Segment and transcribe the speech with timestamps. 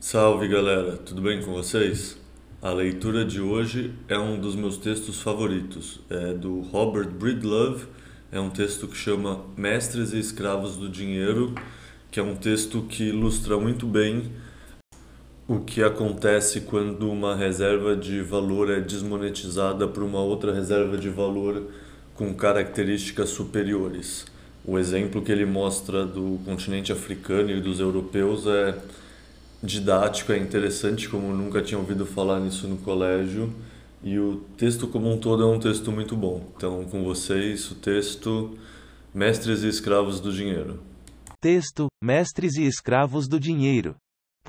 [0.00, 2.18] Salve galera, tudo bem com vocês?
[2.62, 7.86] A leitura de hoje é um dos meus textos favoritos, é do Robert Breedlove,
[8.32, 11.54] é um texto que chama Mestres e Escravos do Dinheiro,
[12.10, 14.32] que é um texto que ilustra muito bem
[15.50, 21.08] o que acontece quando uma reserva de valor é desmonetizada por uma outra reserva de
[21.08, 21.64] valor
[22.14, 24.26] com características superiores.
[24.64, 28.78] O exemplo que ele mostra do continente africano e dos europeus é
[29.60, 33.52] didático, é interessante, como nunca tinha ouvido falar nisso no colégio.
[34.04, 36.46] E o texto como um todo é um texto muito bom.
[36.56, 38.56] Então, com vocês, o texto
[39.12, 40.78] Mestres e Escravos do Dinheiro.
[41.40, 43.96] Texto Mestres e Escravos do Dinheiro.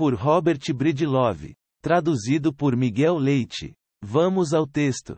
[0.02, 1.54] Por Robert Bridlove.
[1.80, 3.72] Traduzido por Miguel Leite.
[4.04, 5.14] Vamos ao texto.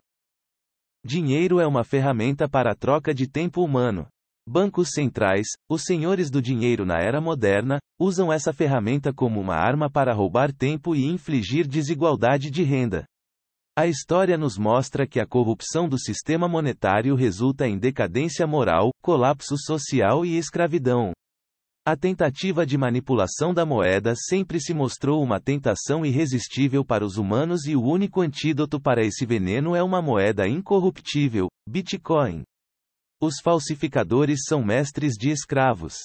[1.03, 4.07] Dinheiro é uma ferramenta para a troca de tempo humano.
[4.47, 9.91] Bancos centrais, os senhores do dinheiro na era moderna, usam essa ferramenta como uma arma
[9.91, 13.07] para roubar tempo e infligir desigualdade de renda.
[13.75, 19.55] A história nos mostra que a corrupção do sistema monetário resulta em decadência moral, colapso
[19.57, 21.15] social e escravidão.
[21.87, 27.67] A tentativa de manipulação da moeda sempre se mostrou uma tentação irresistível para os humanos
[27.67, 32.43] e o único antídoto para esse veneno é uma moeda incorruptível, Bitcoin.
[33.21, 35.97] Os falsificadores são mestres de escravos.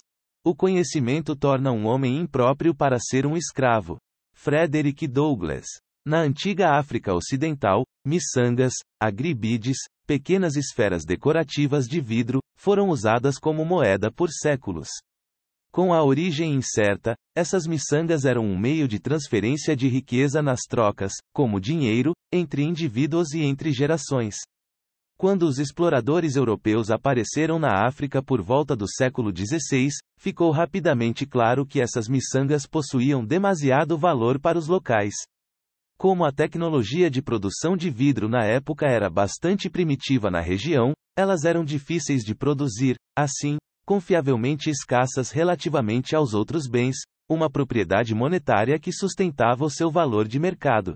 [0.44, 3.98] O conhecimento torna um homem impróprio para ser um escravo.
[4.36, 5.66] Frederick Douglass.
[6.06, 14.12] Na antiga África Ocidental, miçangas, agribides, pequenas esferas decorativas de vidro, foram usadas como moeda
[14.12, 14.90] por séculos.
[15.72, 21.14] Com a origem incerta, essas miçangas eram um meio de transferência de riqueza nas trocas,
[21.32, 24.38] como dinheiro, entre indivíduos e entre gerações.
[25.16, 31.66] Quando os exploradores europeus apareceram na África por volta do século XVI, ficou rapidamente claro
[31.66, 35.14] que essas miçangas possuíam demasiado valor para os locais.
[36.00, 41.44] Como a tecnologia de produção de vidro na época era bastante primitiva na região, elas
[41.44, 43.58] eram difíceis de produzir, assim,
[43.90, 50.40] confiavelmente escassas relativamente aos outros bens, uma propriedade monetária que sustentava o seu valor de
[50.40, 50.96] mercado.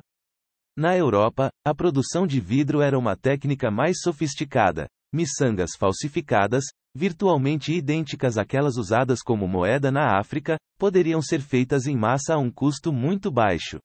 [0.77, 4.85] Na Europa, a produção de vidro era uma técnica mais sofisticada.
[5.11, 6.65] Miçangas falsificadas,
[6.95, 12.51] virtualmente idênticas àquelas usadas como moeda na África, poderiam ser feitas em massa a um
[12.51, 13.79] custo muito baixo.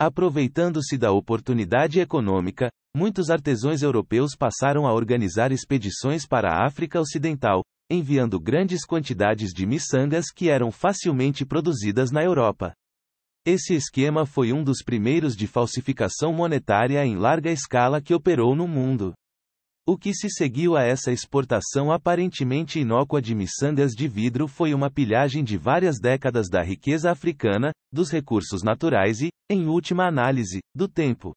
[0.00, 7.62] Aproveitando-se da oportunidade econômica, muitos artesãos europeus passaram a organizar expedições para a África Ocidental,
[7.90, 12.72] enviando grandes quantidades de miçangas que eram facilmente produzidas na Europa.
[13.44, 18.68] Esse esquema foi um dos primeiros de falsificação monetária em larga escala que operou no
[18.68, 19.12] mundo.
[19.84, 24.88] O que se seguiu a essa exportação aparentemente inócua de miçangas de vidro foi uma
[24.88, 30.86] pilhagem de várias décadas da riqueza africana, dos recursos naturais e, em última análise, do
[30.86, 31.32] tempo.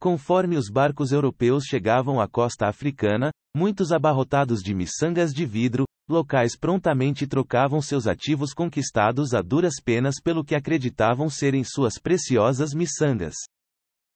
[0.00, 6.56] Conforme os barcos europeus chegavam à costa africana, muitos abarrotados de miçangas de vidro, locais
[6.56, 13.34] prontamente trocavam seus ativos conquistados a duras penas pelo que acreditavam serem suas preciosas miçangas.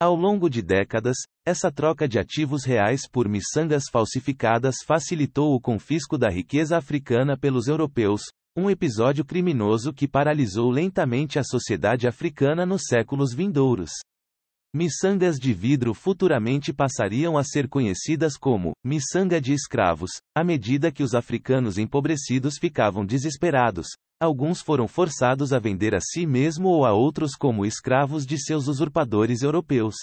[0.00, 6.16] Ao longo de décadas, essa troca de ativos reais por miçangas falsificadas facilitou o confisco
[6.16, 8.22] da riqueza africana pelos europeus,
[8.56, 13.90] um episódio criminoso que paralisou lentamente a sociedade africana nos séculos vindouros.
[14.76, 21.04] Miçangas de vidro futuramente passariam a ser conhecidas como miçanga de escravos, à medida que
[21.04, 23.86] os africanos empobrecidos ficavam desesperados.
[24.20, 28.66] Alguns foram forçados a vender a si mesmo ou a outros como escravos de seus
[28.66, 29.94] usurpadores europeus.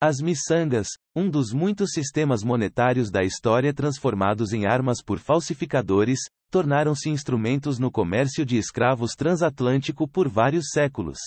[0.00, 7.10] As miçangas, um dos muitos sistemas monetários da história transformados em armas por falsificadores, tornaram-se
[7.10, 11.18] instrumentos no comércio de escravos transatlântico por vários séculos.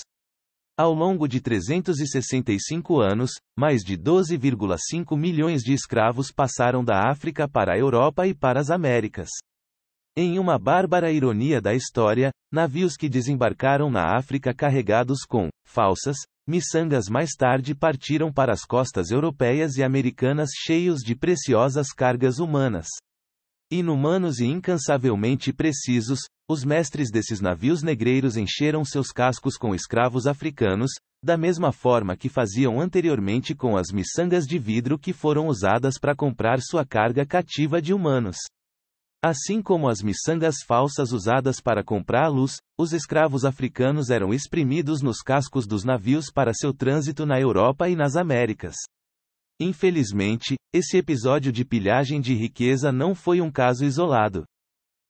[0.76, 7.74] Ao longo de 365 anos, mais de 12,5 milhões de escravos passaram da África para
[7.74, 9.30] a Europa e para as Américas.
[10.18, 16.18] Em uma bárbara ironia da história, navios que desembarcaram na África carregados com falsas
[16.48, 22.88] miçangas mais tarde partiram para as costas europeias e americanas cheios de preciosas cargas humanas.
[23.76, 30.92] Inumanos e incansavelmente precisos, os mestres desses navios negreiros encheram seus cascos com escravos africanos,
[31.26, 36.16] da mesma forma que faziam anteriormente com as miçangas de vidro que foram usadas para
[36.16, 38.38] comprar sua carga cativa de humanos.
[39.26, 41.84] Assim como as miçangas falsas usadas para
[42.28, 47.90] luz, os escravos africanos eram exprimidos nos cascos dos navios para seu trânsito na Europa
[47.90, 48.76] e nas Américas.
[49.60, 54.46] Infelizmente, esse episódio de pilhagem de riqueza não foi um caso isolado.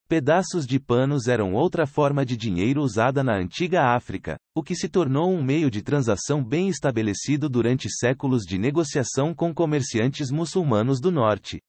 [0.08, 4.90] Pedaços de panos eram outra forma de dinheiro usada na antiga África, o que se
[4.90, 11.10] tornou um meio de transação bem estabelecido durante séculos de negociação com comerciantes muçulmanos do
[11.10, 11.60] norte.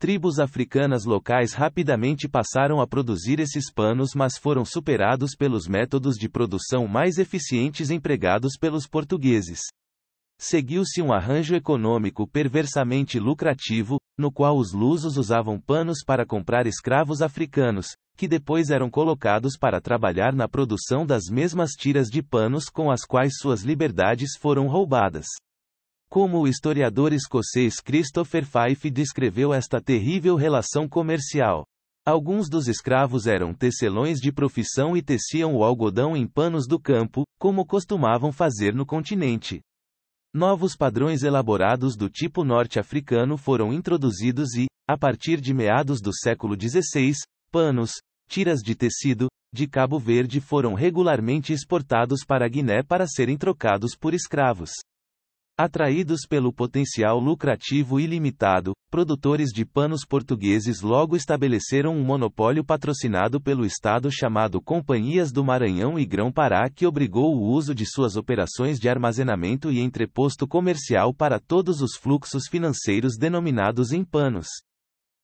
[0.00, 6.28] Tribos africanas locais rapidamente passaram a produzir esses panos, mas foram superados pelos métodos de
[6.28, 9.60] produção mais eficientes empregados pelos portugueses.
[10.42, 17.20] Seguiu-se um arranjo econômico perversamente lucrativo, no qual os lusos usavam panos para comprar escravos
[17.20, 22.90] africanos, que depois eram colocados para trabalhar na produção das mesmas tiras de panos com
[22.90, 25.26] as quais suas liberdades foram roubadas.
[26.08, 31.66] Como o historiador escocês Christopher Fife descreveu esta terrível relação comercial.
[32.06, 37.24] Alguns dos escravos eram tecelões de profissão e teciam o algodão em panos do campo,
[37.38, 39.60] como costumavam fazer no continente.
[40.32, 46.54] Novos padrões elaborados do tipo norte-africano foram introduzidos e, a partir de meados do século
[46.54, 47.14] XVI,
[47.50, 47.94] panos,
[48.28, 54.14] tiras de tecido, de Cabo Verde foram regularmente exportados para Guiné para serem trocados por
[54.14, 54.70] escravos.
[55.62, 63.66] Atraídos pelo potencial lucrativo ilimitado, produtores de panos portugueses logo estabeleceram um monopólio patrocinado pelo
[63.66, 68.88] Estado chamado Companhias do Maranhão e Grão-Pará que obrigou o uso de suas operações de
[68.88, 74.48] armazenamento e entreposto comercial para todos os fluxos financeiros denominados em panos.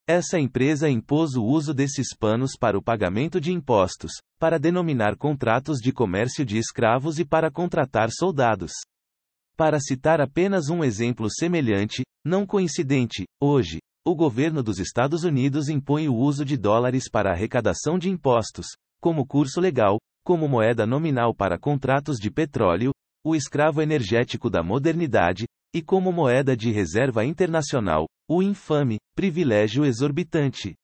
[0.06, 5.78] Essa empresa impôs o uso desses panos para o pagamento de impostos, para denominar contratos
[5.78, 8.72] de comércio de escravos e para contratar soldados.
[9.56, 16.10] Para citar apenas um exemplo semelhante, não coincidente, hoje, o governo dos Estados Unidos impõe
[16.10, 18.66] o uso de dólares para arrecadação de impostos,
[19.00, 22.92] como curso legal, como moeda nominal para contratos de petróleo,
[23.24, 30.74] o escravo energético da modernidade, e como moeda de reserva internacional, o infame privilégio exorbitante.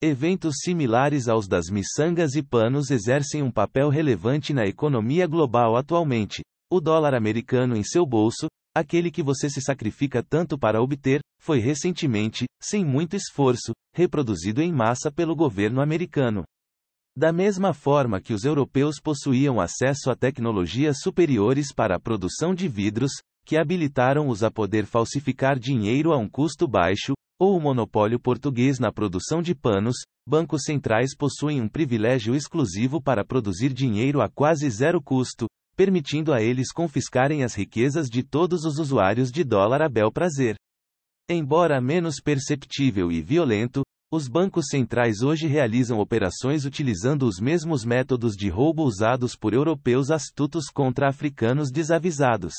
[0.00, 6.42] Eventos similares aos das miçangas e panos exercem um papel relevante na economia global atualmente,
[6.70, 11.60] o dólar americano em seu bolso, aquele que você se sacrifica tanto para obter, foi
[11.60, 16.44] recentemente, sem muito esforço, reproduzido em massa pelo governo americano.
[17.16, 22.68] Da mesma forma que os europeus possuíam acesso a tecnologias superiores para a produção de
[22.68, 23.12] vidros,
[23.46, 28.92] que habilitaram-os a poder falsificar dinheiro a um custo baixo, ou o monopólio português na
[28.92, 29.96] produção de panos,
[30.28, 35.46] bancos centrais possuem um privilégio exclusivo para produzir dinheiro a quase zero custo,
[35.76, 40.56] permitindo a eles confiscarem as riquezas de todos os usuários de dólar a bel prazer.
[41.28, 48.34] Embora menos perceptível e violento, os bancos centrais hoje realizam operações utilizando os mesmos métodos
[48.34, 52.54] de roubo usados por europeus astutos contra africanos desavisados.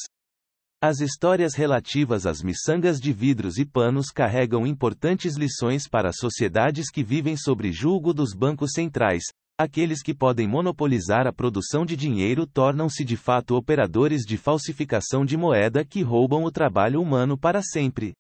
[0.84, 7.04] As histórias relativas às miçangas de vidros e panos carregam importantes lições para sociedades que
[7.04, 9.24] vivem sob julgo dos bancos centrais,
[9.60, 15.36] Aqueles que podem monopolizar a produção de dinheiro tornam-se de fato operadores de falsificação de
[15.36, 18.14] moeda que roubam o trabalho humano para sempre.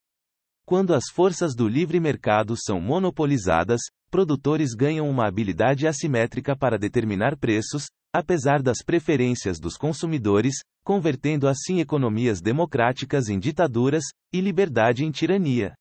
[0.66, 7.38] Quando as forças do livre mercado são monopolizadas, produtores ganham uma habilidade assimétrica para determinar
[7.38, 15.12] preços, apesar das preferências dos consumidores, convertendo assim economias democráticas em ditaduras, e liberdade em
[15.12, 15.76] tirania.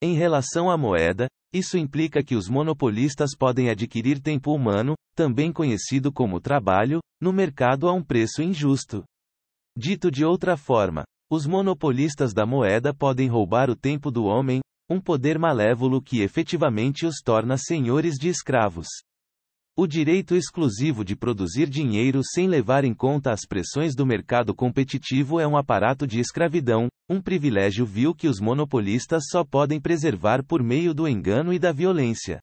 [0.00, 6.12] Em relação à moeda, isso implica que os monopolistas podem adquirir tempo humano, também conhecido
[6.12, 9.04] como trabalho, no mercado a um preço injusto.
[9.78, 15.00] Dito de outra forma, os monopolistas da moeda podem roubar o tempo do homem, um
[15.00, 18.88] poder malévolo que efetivamente os torna senhores de escravos.
[19.76, 25.40] O direito exclusivo de produzir dinheiro sem levar em conta as pressões do mercado competitivo
[25.40, 30.62] é um aparato de escravidão, um privilégio vil que os monopolistas só podem preservar por
[30.62, 32.38] meio do engano e da violência.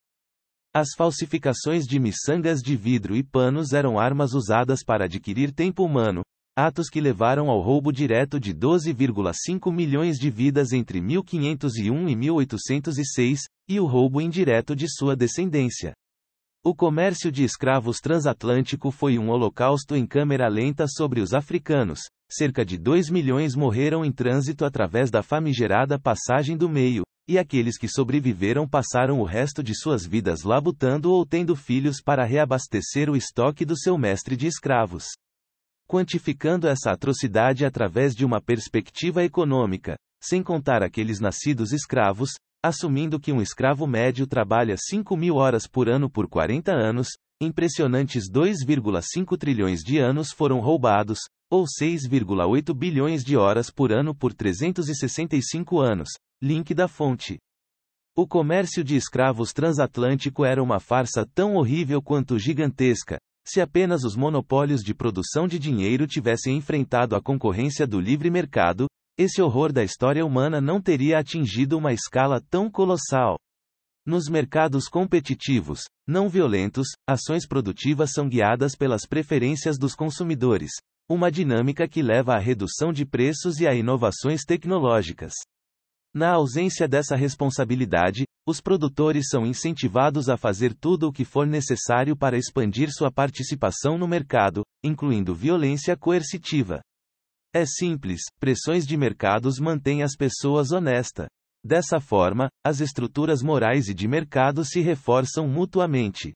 [0.76, 6.24] As falsificações de miçangas de vidro e panos eram armas usadas para adquirir tempo humano,
[6.54, 13.40] atos que levaram ao roubo direto de 12,5 milhões de vidas entre 1501 e 1806,
[13.70, 15.94] e o roubo indireto de sua descendência.
[16.64, 22.02] O comércio de escravos transatlântico foi um holocausto em câmera lenta sobre os africanos.
[22.30, 27.80] Cerca de 2 milhões morreram em trânsito através da famigerada passagem do meio, e aqueles
[27.80, 33.16] que sobreviveram passaram o resto de suas vidas labutando ou tendo filhos para reabastecer o
[33.16, 35.06] estoque do seu mestre de escravos.
[35.88, 43.32] Quantificando essa atrocidade através de uma perspectiva econômica, sem contar aqueles nascidos escravos, assumindo que
[43.32, 47.10] um escravo médio trabalha 5 mil horas por ano por 40 anos,
[47.42, 54.34] impressionantes 2,5 trilhões de anos foram roubados, ou 6,8 bilhões de horas por ano por
[54.34, 56.10] 365 anos.
[56.42, 57.38] Link da fonte.
[58.16, 63.18] O comércio de escravos transatlântico era uma farsa tão horrível quanto gigantesca.
[63.48, 68.88] Se apenas os monopólios de produção de dinheiro tivessem enfrentado a concorrência do livre mercado,
[69.18, 73.38] esse horror da história humana não teria atingido uma escala tão colossal.
[74.06, 80.72] Nos mercados competitivos, não violentos, ações produtivas são guiadas pelas preferências dos consumidores,
[81.08, 85.34] uma dinâmica que leva à redução de preços e a inovações tecnológicas.
[86.14, 92.18] Na ausência dessa responsabilidade, os produtores são incentivados a fazer tudo o que for necessário
[92.18, 96.82] para expandir sua participação no mercado, incluindo violência coercitiva.
[97.54, 101.28] É simples, pressões de mercados mantêm as pessoas honestas.
[101.64, 106.34] Dessa forma, as estruturas morais e de mercado se reforçam mutuamente.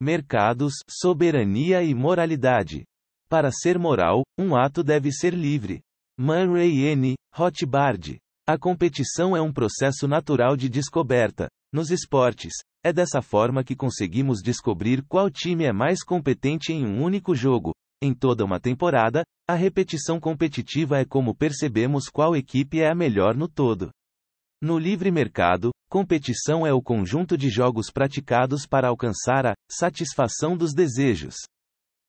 [0.00, 2.84] Mercados, soberania e moralidade.
[3.28, 5.82] Para ser moral, um ato deve ser livre.
[6.18, 7.14] Murray N.
[7.34, 8.18] Rothbard.
[8.48, 11.48] A competição é um processo natural de descoberta.
[11.72, 17.02] Nos esportes, é dessa forma que conseguimos descobrir qual time é mais competente em um
[17.02, 17.72] único jogo.
[18.02, 23.36] Em toda uma temporada, a repetição competitiva é como percebemos qual equipe é a melhor
[23.36, 23.90] no todo.
[24.62, 30.72] No livre mercado, competição é o conjunto de jogos praticados para alcançar a satisfação dos
[30.72, 31.34] desejos.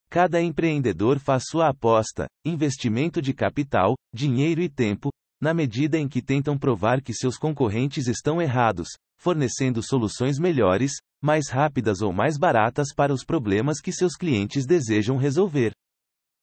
[0.09, 5.09] Cada empreendedor faz sua aposta, investimento de capital, dinheiro e tempo,
[5.41, 11.49] na medida em que tentam provar que seus concorrentes estão errados, fornecendo soluções melhores, mais
[11.49, 15.73] rápidas ou mais baratas para os problemas que seus clientes desejam resolver.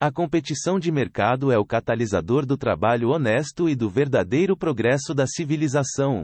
[0.00, 5.26] A competição de mercado é o catalisador do trabalho honesto e do verdadeiro progresso da
[5.26, 6.23] civilização.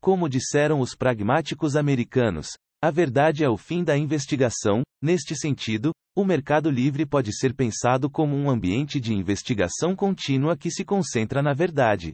[0.00, 6.24] Como disseram os pragmáticos americanos, a verdade é o fim da investigação, neste sentido, o
[6.24, 11.52] mercado livre pode ser pensado como um ambiente de investigação contínua que se concentra na
[11.52, 12.12] verdade.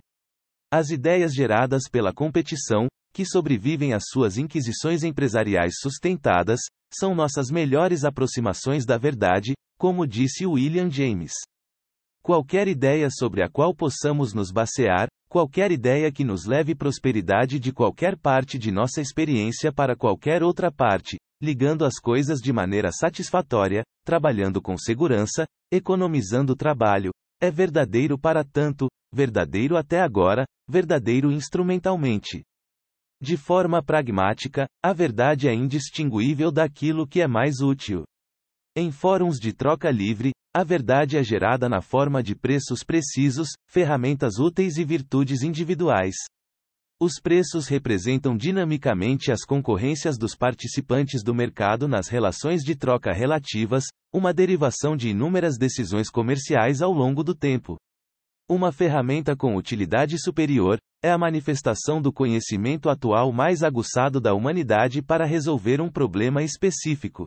[0.73, 6.61] As ideias geradas pela competição, que sobrevivem às suas inquisições empresariais sustentadas,
[6.99, 11.33] são nossas melhores aproximações da verdade, como disse William James.
[12.21, 17.73] Qualquer ideia sobre a qual possamos nos basear, qualquer ideia que nos leve prosperidade de
[17.73, 23.85] qualquer parte de nossa experiência para qualquer outra parte, ligando as coisas de maneira satisfatória,
[24.05, 32.43] trabalhando com segurança, economizando trabalho, é verdadeiro para tanto, verdadeiro até agora, verdadeiro instrumentalmente.
[33.21, 38.05] De forma pragmática, a verdade é indistinguível daquilo que é mais útil.
[38.81, 44.39] Em fóruns de troca livre, a verdade é gerada na forma de preços precisos, ferramentas
[44.39, 46.15] úteis e virtudes individuais.
[47.03, 53.83] Os preços representam dinamicamente as concorrências dos participantes do mercado nas relações de troca relativas,
[54.15, 57.77] uma derivação de inúmeras decisões comerciais ao longo do tempo.
[58.49, 65.03] Uma ferramenta com utilidade superior é a manifestação do conhecimento atual mais aguçado da humanidade
[65.03, 67.27] para resolver um problema específico.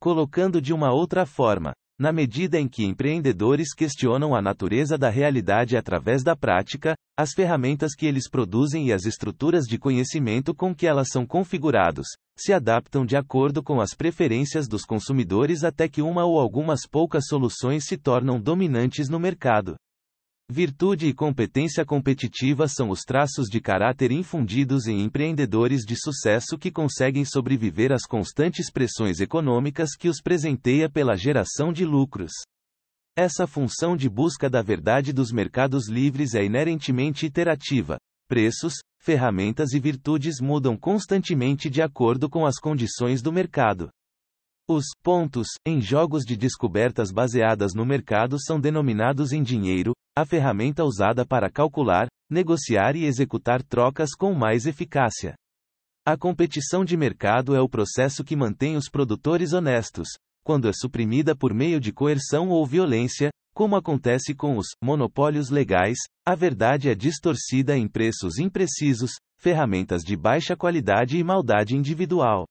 [0.00, 5.76] Colocando de uma outra forma, na medida em que empreendedores questionam a natureza da realidade
[5.76, 10.86] através da prática, as ferramentas que eles produzem e as estruturas de conhecimento com que
[10.86, 12.06] elas são configurados,
[12.38, 17.24] se adaptam de acordo com as preferências dos consumidores até que uma ou algumas poucas
[17.26, 19.76] soluções se tornam dominantes no mercado.
[20.48, 26.70] Virtude e competência competitiva são os traços de caráter infundidos em empreendedores de sucesso que
[26.70, 32.30] conseguem sobreviver às constantes pressões econômicas que os presenteia pela geração de lucros.
[33.18, 37.98] Essa função de busca da verdade dos mercados livres é inerentemente iterativa.
[38.28, 43.90] Preços, ferramentas e virtudes mudam constantemente de acordo com as condições do mercado.
[44.68, 50.82] Os pontos em jogos de descobertas baseadas no mercado são denominados em dinheiro, a ferramenta
[50.82, 55.36] usada para calcular, negociar e executar trocas com mais eficácia.
[56.04, 60.08] A competição de mercado é o processo que mantém os produtores honestos,
[60.44, 65.98] quando é suprimida por meio de coerção ou violência, como acontece com os monopólios legais,
[66.26, 72.46] a verdade é distorcida em preços imprecisos, ferramentas de baixa qualidade e maldade individual.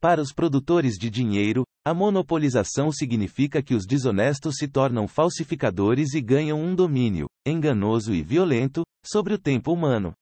[0.00, 6.20] Para os produtores de dinheiro, a monopolização significa que os desonestos se tornam falsificadores e
[6.20, 10.12] ganham um domínio, enganoso e violento, sobre o tempo humano.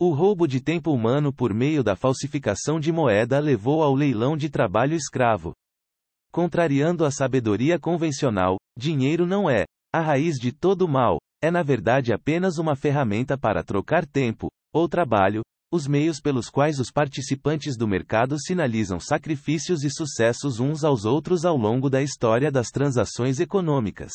[0.00, 4.48] O roubo de tempo humano por meio da falsificação de moeda levou ao leilão de
[4.48, 5.52] trabalho escravo.
[6.32, 12.12] Contrariando a sabedoria convencional, dinheiro não é a raiz de todo mal, é na verdade
[12.12, 17.88] apenas uma ferramenta para trocar tempo, ou trabalho, os meios pelos quais os participantes do
[17.88, 24.12] mercado sinalizam sacrifícios e sucessos uns aos outros ao longo da história das transações econômicas.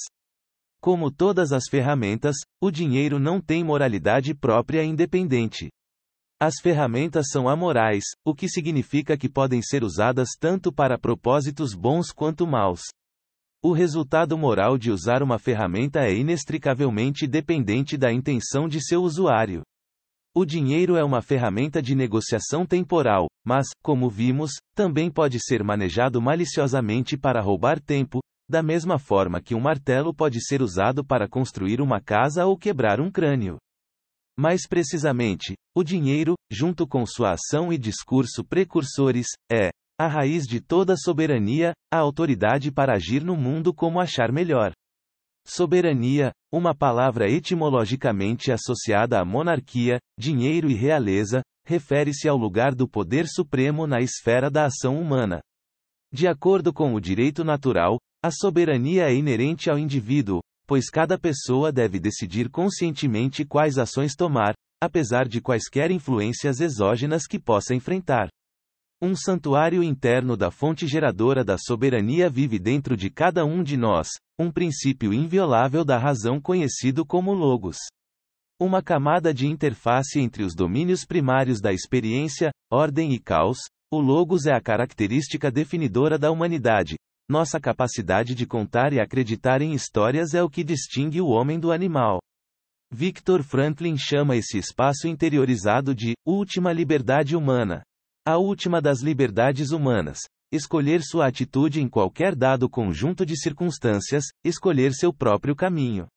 [0.82, 5.70] Como todas as ferramentas, o dinheiro não tem moralidade própria independente.
[6.42, 12.14] As ferramentas são amorais, o que significa que podem ser usadas tanto para propósitos bons
[12.14, 12.82] quanto maus.
[13.62, 19.64] O resultado moral de usar uma ferramenta é inextricavelmente dependente da intenção de seu usuário.
[20.36, 26.22] O dinheiro é uma ferramenta de negociação temporal, mas, como vimos, também pode ser manejado
[26.22, 31.82] maliciosamente para roubar tempo, da mesma forma que um martelo pode ser usado para construir
[31.82, 33.58] uma casa ou quebrar um crânio.
[34.40, 40.62] Mais precisamente, o dinheiro, junto com sua ação e discurso precursores, é a raiz de
[40.62, 44.72] toda soberania, a autoridade para agir no mundo como achar melhor.
[45.52, 53.28] Soberania, uma palavra etimologicamente associada à monarquia, dinheiro e realeza, refere-se ao lugar do poder
[53.28, 55.42] supremo na esfera da ação humana.
[56.14, 61.72] De acordo com o direito natural, a soberania é inerente ao indivíduo, pois cada pessoa
[61.72, 68.30] deve decidir conscientemente quais ações tomar, apesar de quaisquer influências exógenas que possa enfrentar.
[69.02, 74.10] Um santuário interno da fonte geradora da soberania vive dentro de cada um de nós,
[74.38, 77.78] um princípio inviolável da razão conhecido como logos.
[78.60, 84.46] Uma camada de interface entre os domínios primários da experiência, ordem e caos, o logos
[84.46, 86.98] é a característica definidora da humanidade,
[87.30, 91.72] nossa capacidade de contar e acreditar em histórias é o que distingue o homem do
[91.72, 92.20] animal.
[92.92, 97.84] Victor Franklin chama esse espaço interiorizado de última liberdade humana.
[98.30, 100.20] A última das liberdades humanas.
[100.52, 106.08] Escolher sua atitude em qualquer dado conjunto de circunstâncias, escolher seu próprio caminho.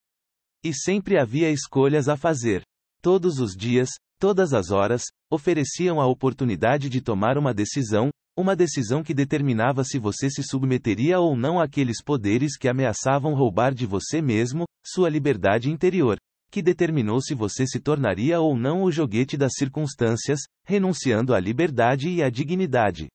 [0.63, 2.65] E sempre havia escolhas a fazer.
[3.01, 3.89] Todos os dias,
[4.21, 9.99] todas as horas, ofereciam a oportunidade de tomar uma decisão, uma decisão que determinava se
[9.99, 15.71] você se submeteria ou não àqueles poderes que ameaçavam roubar de você mesmo, sua liberdade
[15.71, 16.19] interior,
[16.53, 22.11] que determinou se você se tornaria ou não o joguete das circunstâncias, renunciando à liberdade
[22.11, 23.09] e à dignidade.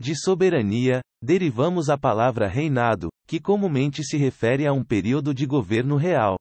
[0.00, 5.96] De soberania, derivamos a palavra reinado, que comumente se refere a um período de governo
[5.96, 6.36] real.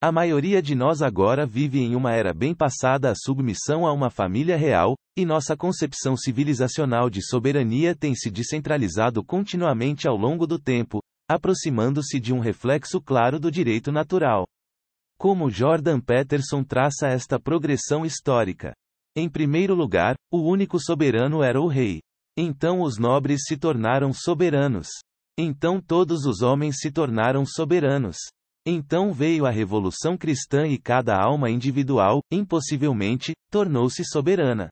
[0.00, 4.10] A maioria de nós agora vive em uma era bem passada a submissão a uma
[4.10, 10.56] família real, e nossa concepção civilizacional de soberania tem se descentralizado continuamente ao longo do
[10.56, 14.46] tempo, aproximando-se de um reflexo claro do direito natural.
[15.18, 18.72] Como Jordan Peterson traça esta progressão histórica.
[19.16, 21.98] Em primeiro lugar, o único soberano era o rei.
[22.38, 24.86] Então os nobres se tornaram soberanos.
[25.36, 28.16] Então todos os homens se tornaram soberanos.
[28.64, 34.68] Então veio a Revolução Cristã e cada alma individual, impossivelmente, tornou-se soberana.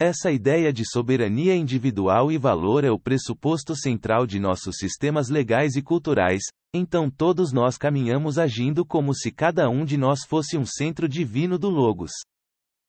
[0.00, 5.76] Essa ideia de soberania individual e valor é o pressuposto central de nossos sistemas legais
[5.76, 6.42] e culturais,
[6.76, 11.58] então todos nós caminhamos agindo como se cada um de nós fosse um centro divino
[11.58, 12.12] do Logos.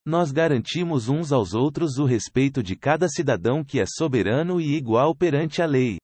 [0.06, 5.16] Nós garantimos uns aos outros o respeito de cada cidadão que é soberano e igual
[5.16, 5.98] perante a lei.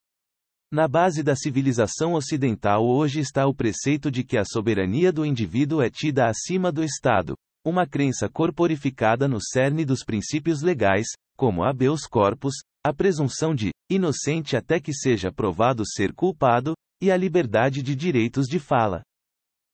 [0.72, 5.82] Na base da civilização ocidental hoje está o preceito de que a soberania do indivíduo
[5.82, 12.06] é tida acima do Estado, uma crença corporificada no cerne dos princípios legais, como habeus
[12.06, 17.96] corpus, a presunção de inocente até que seja provado ser culpado, e a liberdade de
[17.96, 19.02] direitos de fala.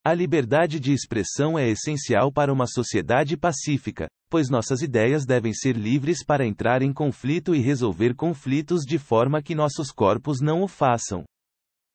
[0.05, 5.75] A liberdade de expressão é essencial para uma sociedade pacífica, pois nossas ideias devem ser
[5.75, 10.67] livres para entrar em conflito e resolver conflitos de forma que nossos corpos não o
[10.67, 11.23] façam.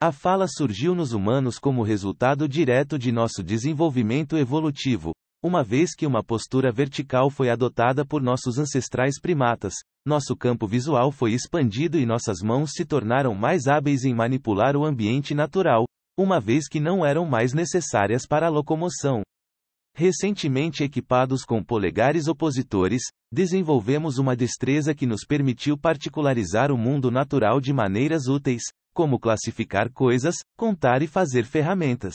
[0.03, 5.13] A fala surgiu nos humanos como resultado direto de nosso desenvolvimento evolutivo,
[5.45, 11.13] uma vez que uma postura vertical foi adotada por nossos ancestrais primatas, nosso campo visual
[11.13, 15.85] foi expandido e nossas mãos se tornaram mais hábeis em manipular o ambiente natural,
[16.19, 19.21] uma vez que não eram mais necessárias para a locomoção.
[19.95, 27.61] Recentemente equipados com polegares opositores, desenvolvemos uma destreza que nos permitiu particularizar o mundo natural
[27.61, 28.63] de maneiras úteis,
[28.95, 32.15] como classificar coisas, contar e fazer ferramentas.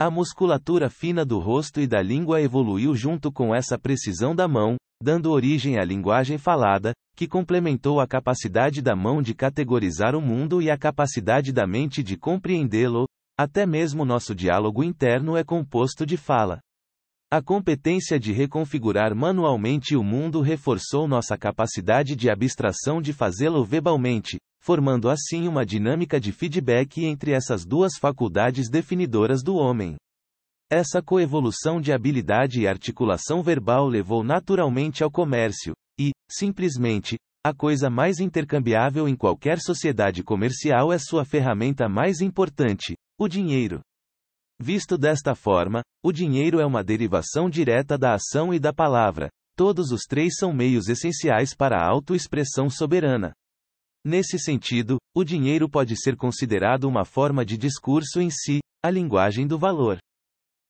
[0.00, 4.76] A musculatura fina do rosto e da língua evoluiu junto com essa precisão da mão,
[5.02, 10.62] dando origem à linguagem falada, que complementou a capacidade da mão de categorizar o mundo
[10.62, 16.16] e a capacidade da mente de compreendê-lo, até mesmo nosso diálogo interno é composto de
[16.16, 16.60] fala.
[17.28, 24.38] A competência de reconfigurar manualmente o mundo reforçou nossa capacidade de abstração de fazê-lo verbalmente,
[24.60, 29.96] formando assim uma dinâmica de feedback entre essas duas faculdades definidoras do homem.
[30.70, 37.88] Essa coevolução de habilidade e articulação verbal levou naturalmente ao comércio, e, simplesmente, a coisa
[37.88, 43.80] mais intercambiável em qualquer sociedade comercial é sua ferramenta mais importante, o dinheiro.
[44.60, 49.30] Visto desta forma, o dinheiro é uma derivação direta da ação e da palavra.
[49.56, 53.32] Todos os três são meios essenciais para a autoexpressão soberana.
[54.04, 59.46] Nesse sentido, o dinheiro pode ser considerado uma forma de discurso em si, a linguagem
[59.46, 59.98] do valor.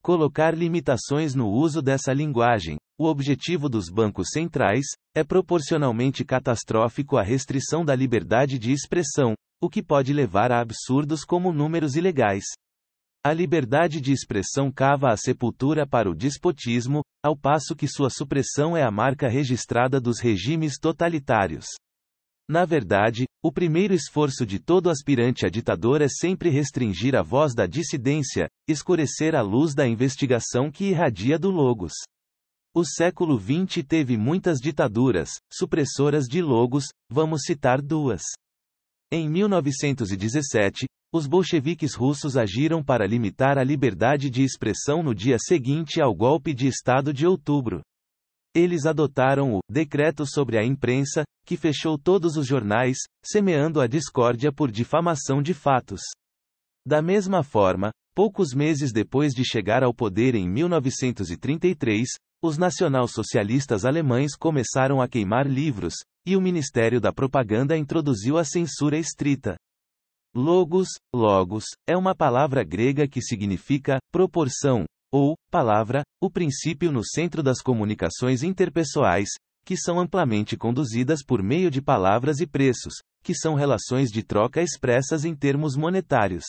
[0.02, 7.22] Colocar limitações no uso dessa linguagem, o objetivo dos bancos centrais, é proporcionalmente catastrófico à
[7.22, 12.44] restrição da liberdade de expressão, o que pode levar a absurdos como números ilegais.
[13.24, 18.76] A liberdade de expressão cava a sepultura para o despotismo, ao passo que sua supressão
[18.76, 21.66] é a marca registrada dos regimes totalitários.
[22.50, 27.54] Na verdade, o primeiro esforço de todo aspirante a ditador é sempre restringir a voz
[27.54, 31.92] da dissidência, escurecer a luz da investigação que irradia do Logos.
[32.74, 38.22] O século XX teve muitas ditaduras, supressoras de logos, vamos citar duas.
[39.10, 46.00] Em 1917, os bolcheviques russos agiram para limitar a liberdade de expressão no dia seguinte
[46.00, 47.82] ao golpe de Estado de outubro.
[48.54, 54.52] Eles adotaram o Decreto sobre a Imprensa, que fechou todos os jornais, semeando a discórdia
[54.52, 56.00] por difamação de fatos.
[56.86, 62.08] Da mesma forma, poucos meses depois de chegar ao poder em 1933,
[62.42, 65.94] os nacionalsocialistas alemães começaram a queimar livros,
[66.26, 69.56] e o Ministério da Propaganda introduziu a censura estrita.
[70.34, 77.42] Logos, logos, é uma palavra grega que significa proporção, ou, palavra, o princípio no centro
[77.42, 79.30] das comunicações interpessoais,
[79.64, 84.62] que são amplamente conduzidas por meio de palavras e preços, que são relações de troca
[84.62, 86.44] expressas em termos monetários.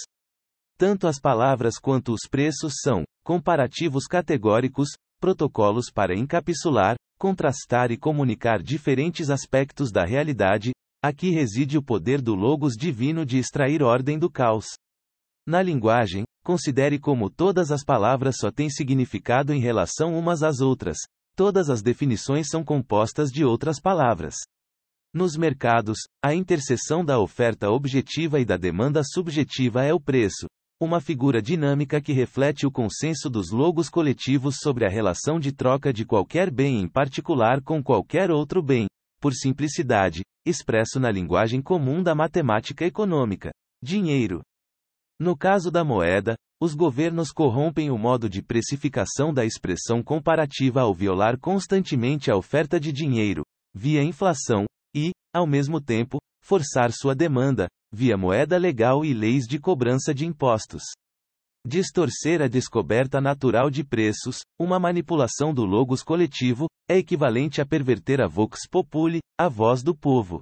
[0.78, 8.64] Tanto as palavras quanto os preços são comparativos categóricos, protocolos para encapsular, contrastar e comunicar
[8.64, 10.72] diferentes aspectos da realidade.
[11.04, 14.68] Aqui reside o poder do logos divino de extrair ordem do caos.
[15.46, 20.98] Na linguagem, considere como todas as palavras só têm significado em relação umas às outras.
[21.36, 24.34] Todas as definições são compostas de outras palavras.
[25.14, 30.48] Nos mercados, a interseção da oferta objetiva e da demanda subjetiva é o preço,
[30.82, 35.94] uma figura dinâmica que reflete o consenso dos logos coletivos sobre a relação de troca
[35.94, 38.88] de qualquer bem em particular com qualquer outro bem,
[39.22, 43.52] por simplicidade, expresso na linguagem comum da matemática econômica.
[43.84, 44.42] Dinheiro.
[45.22, 50.94] No caso da moeda, os governos corrompem o modo de precificação da expressão comparativa ao
[50.94, 53.44] violar constantemente a oferta de dinheiro,
[53.76, 59.60] via inflação, e, ao mesmo tempo, forçar sua demanda, via moeda legal e leis de
[59.60, 60.84] cobrança de impostos.
[61.68, 68.22] Distorcer a descoberta natural de preços, uma manipulação do logos coletivo, é equivalente a perverter
[68.22, 70.42] a vox populi, a voz do povo.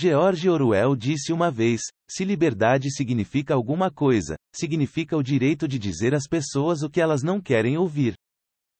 [0.00, 6.14] George Orwell disse uma vez: se liberdade significa alguma coisa, significa o direito de dizer
[6.14, 8.14] às pessoas o que elas não querem ouvir.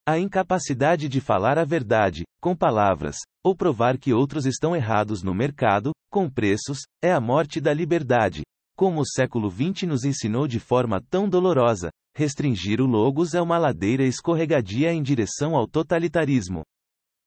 [0.09, 5.35] A incapacidade de falar a verdade, com palavras, ou provar que outros estão errados no
[5.35, 8.43] mercado, com preços, é a morte da liberdade.
[8.77, 13.59] Como o século XX nos ensinou de forma tão dolorosa, restringir o logos é uma
[13.59, 16.63] ladeira escorregadia em direção ao totalitarismo.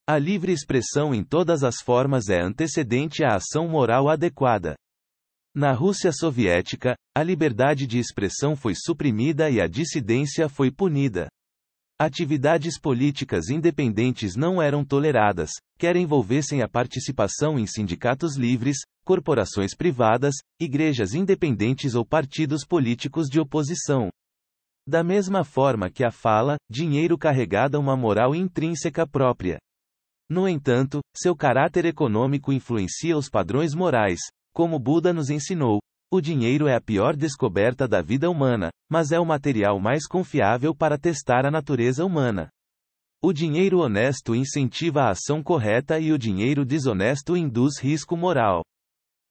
[0.04, 4.74] A livre expressão em todas as formas é antecedente à ação moral adequada.
[5.54, 11.28] Na Rússia soviética, a liberdade de expressão foi suprimida e a dissidência foi punida.
[12.00, 20.34] Atividades políticas independentes não eram toleradas, quer envolvessem a participação em sindicatos livres, corporações privadas,
[20.60, 24.10] igrejas independentes ou partidos políticos de oposição.
[24.84, 29.60] Da mesma forma que a fala, dinheiro carregada uma moral intrínseca própria.
[30.32, 34.18] No entanto, seu caráter econômico influencia os padrões morais,
[34.54, 35.78] como Buda nos ensinou.
[36.10, 40.74] O dinheiro é a pior descoberta da vida humana, mas é o material mais confiável
[40.74, 42.48] para testar a natureza humana.
[43.22, 48.64] O dinheiro honesto incentiva a ação correta e o dinheiro desonesto induz risco moral.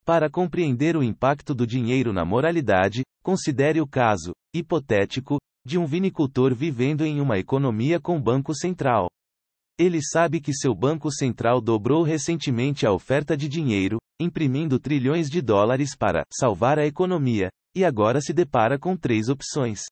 [0.05, 6.53] Para compreender o impacto do dinheiro na moralidade, considere o caso, hipotético, de um vinicultor
[6.53, 9.09] vivendo em uma economia com banco central.
[9.79, 15.41] Ele sabe que seu banco central dobrou recentemente a oferta de dinheiro, imprimindo trilhões de
[15.41, 19.85] dólares para salvar a economia, e agora se depara com três opções.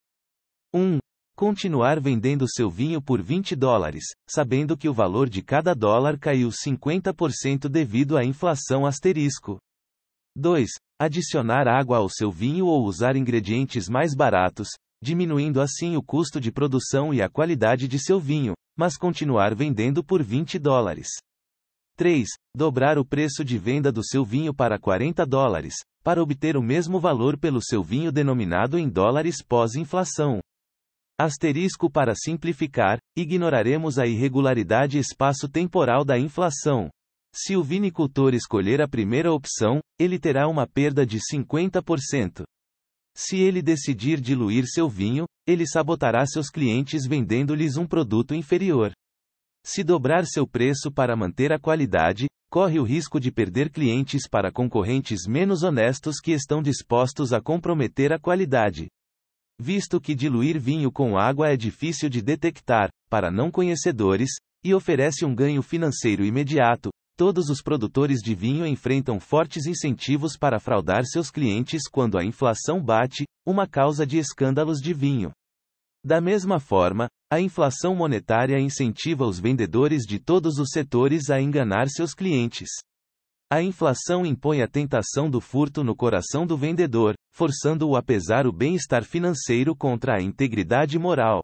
[0.73, 0.79] 1.
[0.79, 0.99] Um,
[1.35, 6.49] continuar vendendo seu vinho por 20 dólares, sabendo que o valor de cada dólar caiu
[6.49, 9.57] 50% devido à inflação asterisco.
[10.35, 10.69] 2.
[11.01, 14.67] Adicionar água ao seu vinho ou usar ingredientes mais baratos,
[15.01, 20.01] diminuindo assim o custo de produção e a qualidade de seu vinho, mas continuar vendendo
[20.01, 21.09] por 20 dólares.
[21.97, 22.29] 3.
[22.55, 26.97] Dobrar o preço de venda do seu vinho para 40 dólares, para obter o mesmo
[26.97, 30.39] valor pelo seu vinho denominado em dólares pós-inflação.
[31.19, 36.89] Asterisco para simplificar, ignoraremos a irregularidade espaço-temporal da inflação.
[37.35, 42.45] Se o vinicultor escolher a primeira opção, ele terá uma perda de 50%.
[43.21, 48.93] Se ele decidir diluir seu vinho, ele sabotará seus clientes vendendo-lhes um produto inferior.
[49.61, 54.53] Se dobrar seu preço para manter a qualidade, corre o risco de perder clientes para
[54.53, 58.87] concorrentes menos honestos que estão dispostos a comprometer a qualidade.
[59.59, 64.29] Visto que diluir vinho com água é difícil de detectar, para não conhecedores,
[64.63, 70.57] e oferece um ganho financeiro imediato, todos os produtores de vinho enfrentam fortes incentivos para
[70.57, 75.33] fraudar seus clientes quando a inflação bate, uma causa de escândalos de vinho.
[76.01, 81.89] Da mesma forma, a inflação monetária incentiva os vendedores de todos os setores a enganar
[81.89, 82.69] seus clientes.
[83.51, 88.53] A inflação impõe a tentação do furto no coração do vendedor, forçando-o a pesar o
[88.53, 91.41] bem-estar financeiro contra a integridade moral.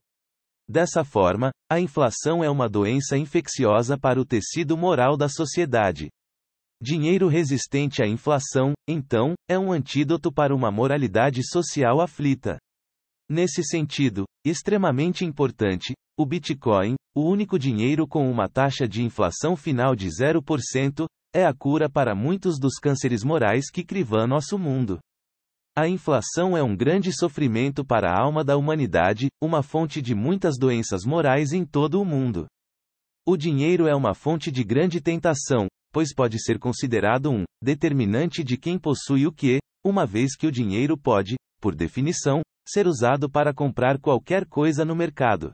[0.68, 6.10] Dessa forma, a inflação é uma doença infecciosa para o tecido moral da sociedade.
[6.82, 12.58] Dinheiro resistente à inflação, então, é um antídoto para uma moralidade social aflita.
[13.30, 19.96] Nesse sentido, extremamente importante, o Bitcoin, o único dinheiro com uma taxa de inflação final
[19.96, 25.00] de 0%, é a cura para muitos dos cânceres morais que crivam nosso mundo.
[25.78, 30.58] A inflação é um grande sofrimento para a alma da humanidade, uma fonte de muitas
[30.58, 32.48] doenças morais em todo o mundo.
[33.28, 38.56] O dinheiro é uma fonte de grande tentação, pois pode ser considerado um determinante de
[38.58, 43.54] quem possui o que, uma vez que o dinheiro pode, por definição, ser usado para
[43.54, 45.52] comprar qualquer coisa no mercado.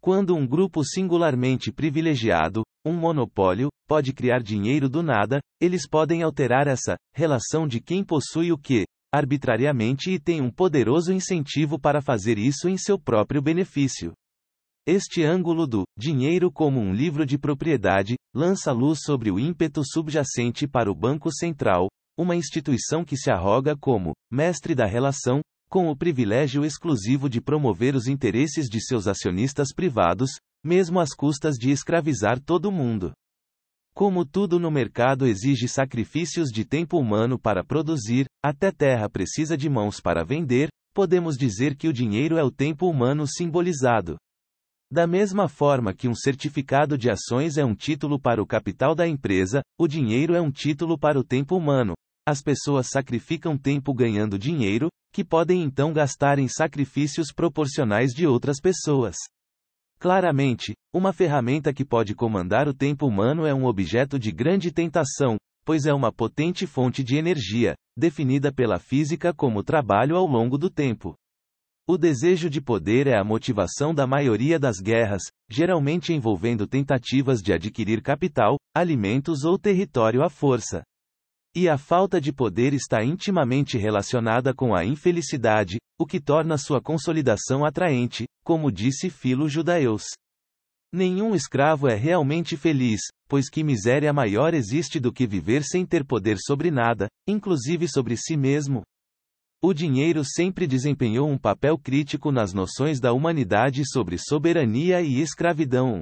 [0.00, 6.68] Quando um grupo singularmente privilegiado, um monopólio, pode criar dinheiro do nada, eles podem alterar
[6.68, 12.38] essa relação de quem possui o que, arbitrariamente e tem um poderoso incentivo para fazer
[12.38, 14.12] isso em seu próprio benefício.
[14.86, 20.66] Este ângulo do dinheiro como um livro de propriedade lança luz sobre o ímpeto subjacente
[20.66, 25.96] para o Banco Central, uma instituição que se arroga como mestre da relação, com o
[25.96, 30.30] privilégio exclusivo de promover os interesses de seus acionistas privados,
[30.64, 33.12] mesmo às custas de escravizar todo mundo.
[33.94, 39.68] Como tudo no mercado exige sacrifícios de tempo humano para produzir, até terra precisa de
[39.68, 44.16] mãos para vender, podemos dizer que o dinheiro é o tempo humano simbolizado.
[44.92, 49.06] Da mesma forma que um certificado de ações é um título para o capital da
[49.06, 51.94] empresa, o dinheiro é um título para o tempo humano.
[52.26, 58.60] As pessoas sacrificam tempo ganhando dinheiro, que podem então gastar em sacrifícios proporcionais de outras
[58.60, 59.16] pessoas.
[60.00, 65.36] Claramente, uma ferramenta que pode comandar o tempo humano é um objeto de grande tentação,
[65.62, 70.70] pois é uma potente fonte de energia, definida pela física como trabalho ao longo do
[70.70, 71.14] tempo.
[71.86, 77.52] O desejo de poder é a motivação da maioria das guerras, geralmente envolvendo tentativas de
[77.52, 80.82] adquirir capital, alimentos ou território à força.
[81.54, 86.80] E a falta de poder está intimamente relacionada com a infelicidade, o que torna sua
[86.80, 90.04] consolidação atraente, como disse Filo Judaeus.
[90.92, 96.04] Nenhum escravo é realmente feliz, pois que miséria maior existe do que viver sem ter
[96.04, 98.82] poder sobre nada, inclusive sobre si mesmo.
[99.60, 106.00] O dinheiro sempre desempenhou um papel crítico nas noções da humanidade sobre soberania e escravidão.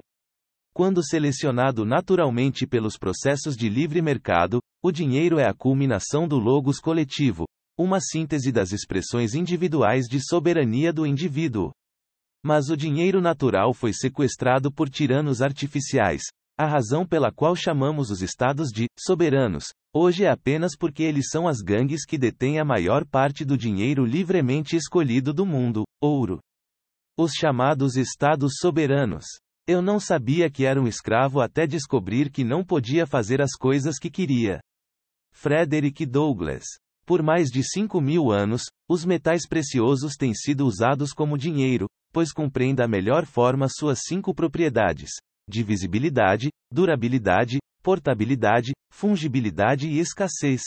[0.78, 6.78] Quando selecionado naturalmente pelos processos de livre mercado, o dinheiro é a culminação do logos
[6.78, 11.72] coletivo, uma síntese das expressões individuais de soberania do indivíduo.
[12.46, 16.22] Mas o dinheiro natural foi sequestrado por tiranos artificiais.
[16.56, 21.48] A razão pela qual chamamos os estados de soberanos, hoje é apenas porque eles são
[21.48, 26.38] as gangues que detêm a maior parte do dinheiro livremente escolhido do mundo, ouro.
[27.18, 29.24] Os chamados estados soberanos
[29.68, 33.98] eu não sabia que era um escravo até descobrir que não podia fazer as coisas
[33.98, 34.61] que queria.
[35.31, 36.64] Frederick Douglass.
[37.04, 42.33] Por mais de 5 mil anos, os metais preciosos têm sido usados como dinheiro, pois
[42.33, 45.11] cumprem da melhor forma suas cinco propriedades:
[45.46, 50.62] divisibilidade, durabilidade, portabilidade, fungibilidade e escassez.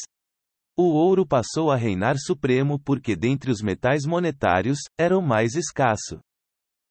[0.78, 6.20] O ouro passou a reinar supremo porque, dentre os metais monetários, era o mais escasso.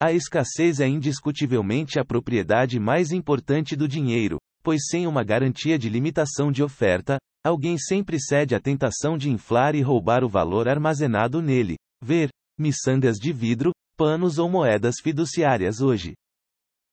[0.02, 5.90] A escassez é indiscutivelmente a propriedade mais importante do dinheiro, pois sem uma garantia de
[5.90, 11.42] limitação de oferta, alguém sempre cede à tentação de inflar e roubar o valor armazenado
[11.42, 11.76] nele.
[12.02, 16.14] Ver miçangas de vidro, panos ou moedas fiduciárias hoje.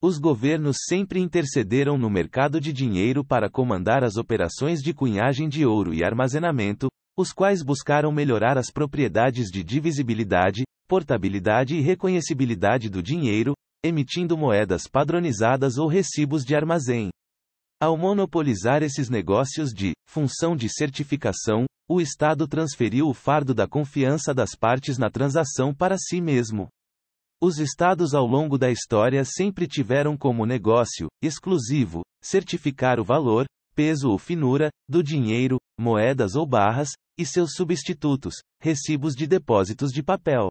[0.01, 5.65] Os governos sempre intercederam no mercado de dinheiro para comandar as operações de cunhagem de
[5.65, 13.03] ouro e armazenamento, os quais buscaram melhorar as propriedades de divisibilidade, portabilidade e reconhecibilidade do
[13.03, 17.09] dinheiro, emitindo moedas padronizadas ou recibos de armazém.
[17.79, 24.33] Ao monopolizar esses negócios de função de certificação, o Estado transferiu o fardo da confiança
[24.33, 26.67] das partes na transação para si mesmo.
[27.39, 33.45] Os estados ao longo da história sempre tiveram como negócio exclusivo certificar o valor,
[33.75, 40.01] peso ou finura do dinheiro, moedas ou barras e seus substitutos, recibos de depósitos de
[40.01, 40.49] papel.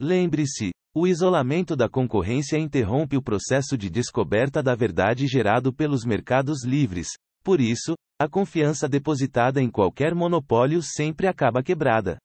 [0.00, 6.64] Lembre-se, o isolamento da concorrência interrompe o processo de descoberta da verdade gerado pelos mercados
[6.64, 7.08] livres.
[7.42, 12.18] Por isso, a confiança depositada em qualquer monopólio sempre acaba quebrada.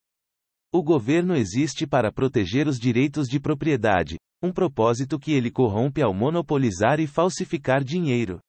[0.73, 6.13] O governo existe para proteger os direitos de propriedade, um propósito que ele corrompe ao
[6.13, 8.39] monopolizar e falsificar dinheiro.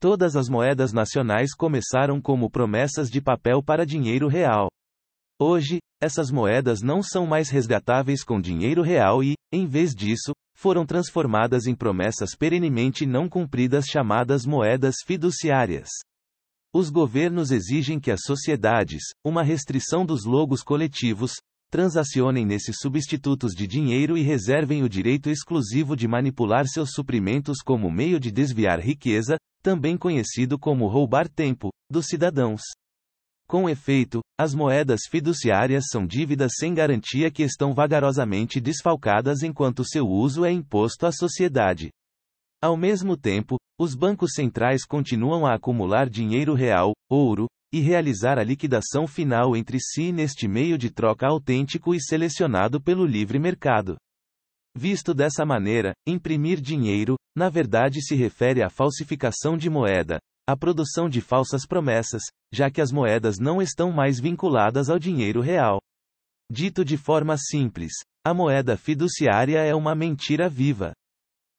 [0.00, 4.68] Todas as moedas nacionais começaram como promessas de papel para dinheiro real.
[5.38, 10.86] Hoje, essas moedas não são mais resgatáveis com dinheiro real e, em vez disso, foram
[10.86, 15.88] transformadas em promessas perenemente não cumpridas chamadas moedas fiduciárias.
[16.72, 21.34] Os governos exigem que as sociedades, uma restrição dos logos coletivos,
[21.70, 27.90] transacionem nesses substitutos de dinheiro e reservem o direito exclusivo de manipular seus suprimentos como
[27.90, 32.60] meio de desviar riqueza, também conhecido como roubar tempo, dos cidadãos.
[33.50, 40.06] Com efeito, as moedas fiduciárias são dívidas sem garantia que estão vagarosamente desfalcadas enquanto seu
[40.06, 41.90] uso é imposto à sociedade.
[42.62, 48.44] Ao mesmo tempo, os bancos centrais continuam a acumular dinheiro real, ouro, e realizar a
[48.44, 53.96] liquidação final entre si neste meio de troca autêntico e selecionado pelo livre mercado.
[54.76, 61.08] Visto dessa maneira, imprimir dinheiro, na verdade se refere à falsificação de moeda, à produção
[61.08, 65.80] de falsas promessas, já que as moedas não estão mais vinculadas ao dinheiro real.
[66.50, 67.92] Dito de forma simples,
[68.26, 70.92] a moeda fiduciária é uma mentira viva.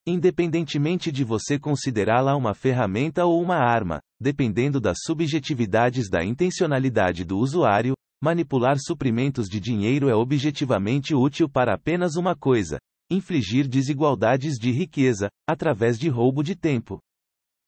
[0.06, 7.38] Independentemente de você considerá-la uma ferramenta ou uma arma, dependendo das subjetividades da intencionalidade do
[7.38, 12.78] usuário, manipular suprimentos de dinheiro é objetivamente útil para apenas uma coisa:
[13.10, 17.00] infligir desigualdades de riqueza, através de roubo de tempo.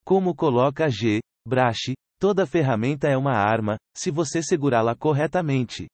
[0.06, 1.22] Como coloca G.
[1.48, 5.88] Brache, toda ferramenta é uma arma, se você segurá-la corretamente.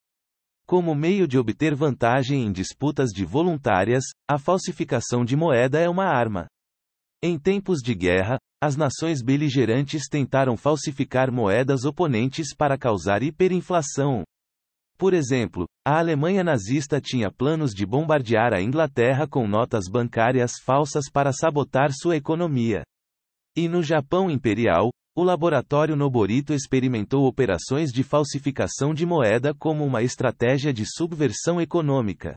[0.67, 6.06] Como meio de obter vantagem em disputas de voluntárias, a falsificação de moeda é uma
[6.06, 6.48] arma.
[7.24, 14.24] Em tempos de guerra, as nações beligerantes tentaram falsificar moedas oponentes para causar hiperinflação.
[14.98, 21.10] Por exemplo, a Alemanha nazista tinha planos de bombardear a Inglaterra com notas bancárias falsas
[21.12, 22.84] para sabotar sua economia.
[23.62, 30.02] E no Japão imperial, o laboratório Noborito experimentou operações de falsificação de moeda como uma
[30.02, 32.36] estratégia de subversão econômica.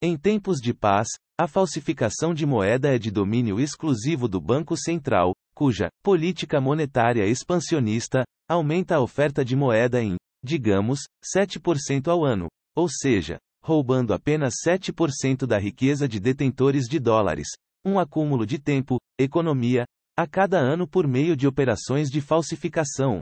[0.00, 5.32] Em tempos de paz, a falsificação de moeda é de domínio exclusivo do Banco Central,
[5.56, 11.00] cuja política monetária expansionista aumenta a oferta de moeda em, digamos,
[11.36, 17.48] 7% ao ano, ou seja, roubando apenas 7% da riqueza de detentores de dólares,
[17.84, 19.84] um acúmulo de tempo, economia,
[20.16, 23.20] a cada ano por meio de operações de falsificação.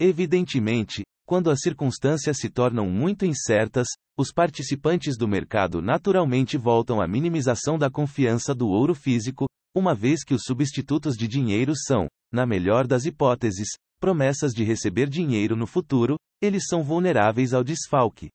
[0.00, 7.06] Evidentemente, quando as circunstâncias se tornam muito incertas, os participantes do mercado naturalmente voltam à
[7.08, 12.46] minimização da confiança do ouro físico, uma vez que os substitutos de dinheiro são, na
[12.46, 13.68] melhor das hipóteses,
[14.00, 18.30] promessas de receber dinheiro no futuro, eles são vulneráveis ao desfalque.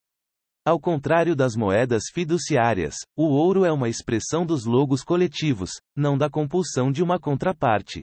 [0.63, 6.29] Ao contrário das moedas fiduciárias, o ouro é uma expressão dos logos coletivos, não da
[6.29, 8.01] compulsão de uma contraparte.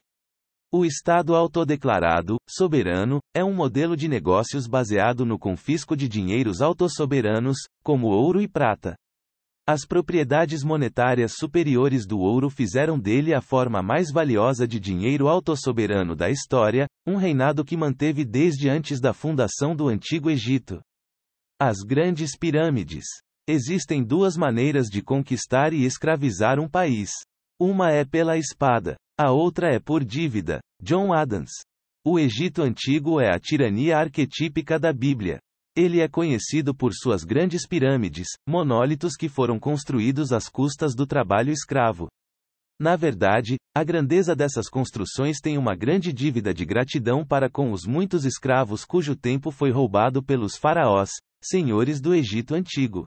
[0.69, 7.59] O Estado autodeclarado, soberano, é um modelo de negócios baseado no confisco de dinheiros autossoberanos,
[7.81, 8.93] como ouro e prata.
[9.65, 16.13] As propriedades monetárias superiores do ouro fizeram dele a forma mais valiosa de dinheiro autossoberano
[16.13, 20.81] da história, um reinado que manteve desde antes da fundação do Antigo Egito.
[21.61, 23.03] As grandes pirâmides.
[23.45, 27.11] Existem duas maneiras de conquistar e escravizar um país.
[27.59, 30.61] Uma é pela espada, a outra é por dívida.
[30.81, 31.51] John Adams.
[32.05, 35.37] O Egito Antigo é a tirania arquetípica da Bíblia.
[35.75, 41.51] Ele é conhecido por suas grandes pirâmides, monólitos que foram construídos às custas do trabalho
[41.51, 42.07] escravo.
[42.79, 47.85] Na verdade, a grandeza dessas construções tem uma grande dívida de gratidão para com os
[47.85, 51.09] muitos escravos cujo tempo foi roubado pelos faraós,
[51.41, 53.05] senhores do Egito Antigo.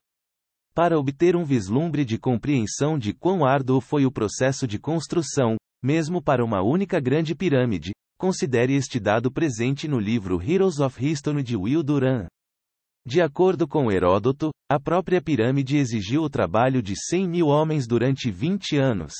[0.74, 6.22] Para obter um vislumbre de compreensão de quão árduo foi o processo de construção, mesmo
[6.22, 11.56] para uma única grande pirâmide, considere este dado presente no livro Heroes of History de
[11.56, 12.26] Will Duran.
[13.04, 18.30] De acordo com Heródoto, a própria pirâmide exigiu o trabalho de 100 mil homens durante
[18.30, 19.12] 20 anos.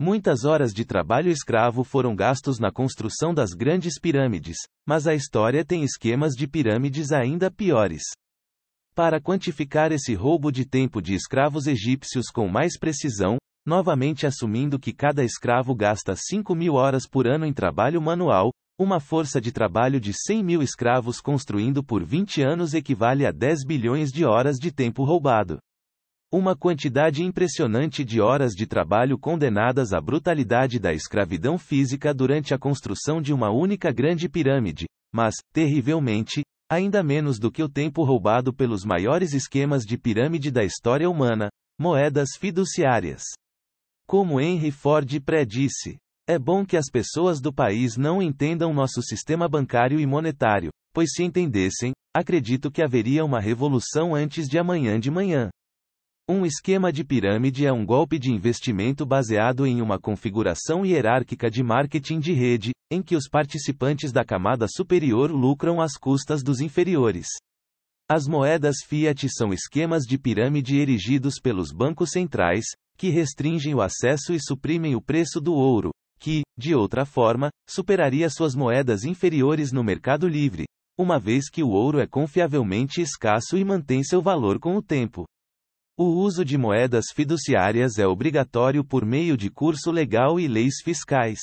[0.00, 5.64] Muitas horas de trabalho escravo foram gastos na construção das grandes pirâmides, mas a história
[5.64, 8.02] tem esquemas de pirâmides ainda piores.
[8.94, 14.92] Para quantificar esse roubo de tempo de escravos egípcios com mais precisão, novamente assumindo que
[14.92, 20.00] cada escravo gasta 5 mil horas por ano em trabalho manual, uma força de trabalho
[20.00, 24.70] de 100 mil escravos construindo por 20 anos equivale a 10 bilhões de horas de
[24.70, 25.58] tempo roubado.
[26.30, 32.58] Uma quantidade impressionante de horas de trabalho condenadas à brutalidade da escravidão física durante a
[32.58, 38.52] construção de uma única grande pirâmide, mas, terrivelmente, ainda menos do que o tempo roubado
[38.52, 41.48] pelos maiores esquemas de pirâmide da história humana,
[41.80, 43.22] moedas fiduciárias.
[44.06, 45.96] Como Henry Ford predisse,
[46.28, 51.08] é bom que as pessoas do país não entendam nosso sistema bancário e monetário, pois
[51.10, 55.48] se entendessem, acredito que haveria uma revolução antes de amanhã de manhã.
[56.30, 61.62] Um esquema de pirâmide é um golpe de investimento baseado em uma configuração hierárquica de
[61.62, 67.28] marketing de rede, em que os participantes da camada superior lucram às custas dos inferiores.
[68.10, 72.66] As moedas fiat são esquemas de pirâmide erigidos pelos bancos centrais,
[72.98, 78.28] que restringem o acesso e suprimem o preço do ouro, que, de outra forma, superaria
[78.28, 80.66] suas moedas inferiores no mercado livre,
[80.98, 85.24] uma vez que o ouro é confiavelmente escasso e mantém seu valor com o tempo.
[86.00, 91.40] O uso de moedas fiduciárias é obrigatório por meio de curso legal e leis fiscais.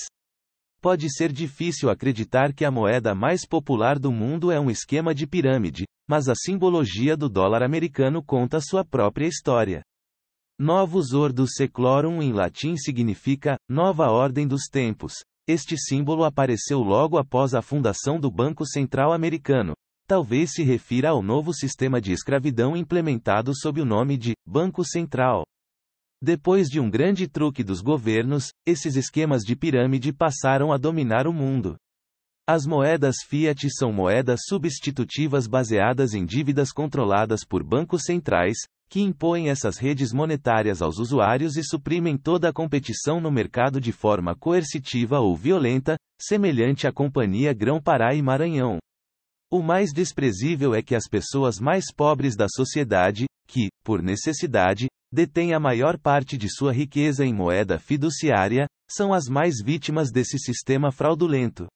[0.80, 5.28] Pode ser difícil acreditar que a moeda mais popular do mundo é um esquema de
[5.28, 9.84] pirâmide, mas a simbologia do dólar americano conta sua própria história.
[10.58, 15.16] Novus Ordo Seclorum em latim significa nova ordem dos tempos.
[15.46, 19.74] Este símbolo apareceu logo após a fundação do Banco Central Americano.
[20.08, 25.44] Talvez se refira ao novo sistema de escravidão implementado sob o nome de Banco Central.
[26.22, 31.34] Depois de um grande truque dos governos, esses esquemas de pirâmide passaram a dominar o
[31.34, 31.76] mundo.
[32.48, 39.50] As moedas fiat são moedas substitutivas baseadas em dívidas controladas por bancos centrais, que impõem
[39.50, 45.20] essas redes monetárias aos usuários e suprimem toda a competição no mercado de forma coercitiva
[45.20, 48.78] ou violenta, semelhante à Companhia Grão-Pará e Maranhão.
[49.56, 55.54] O mais desprezível é que as pessoas mais pobres da sociedade, que, por necessidade, detêm
[55.54, 60.92] a maior parte de sua riqueza em moeda fiduciária, são as mais vítimas desse sistema
[60.92, 61.68] fraudulento.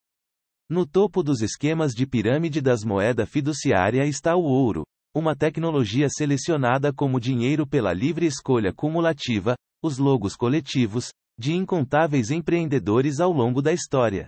[0.69, 4.83] No topo dos esquemas de pirâmide das moedas fiduciária está o ouro,
[5.15, 13.21] uma tecnologia selecionada como dinheiro pela livre escolha cumulativa, os logos coletivos, de incontáveis empreendedores
[13.21, 14.25] ao longo da história.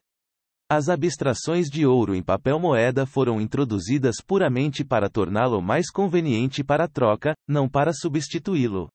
[0.74, 6.86] As abstrações de ouro em papel moeda foram introduzidas puramente para torná-lo mais conveniente para
[6.86, 8.88] a troca, não para substituí-lo.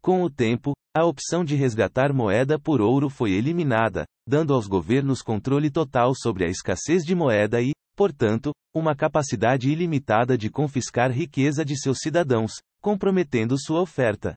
[0.00, 5.20] Com o tempo, a opção de resgatar moeda por ouro foi eliminada, dando aos governos
[5.20, 11.64] controle total sobre a escassez de moeda e, portanto, uma capacidade ilimitada de confiscar riqueza
[11.64, 14.36] de seus cidadãos, comprometendo sua oferta.